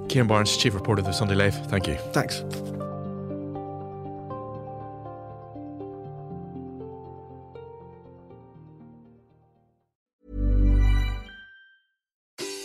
Ciaran 0.08 0.28
Barnes, 0.28 0.56
Chief 0.56 0.74
Reporter 0.74 1.00
of 1.00 1.08
the 1.08 1.14
Sunday 1.14 1.36
Life, 1.36 1.66
thank 1.66 1.88
you. 1.88 1.96
Thanks. 2.14 2.44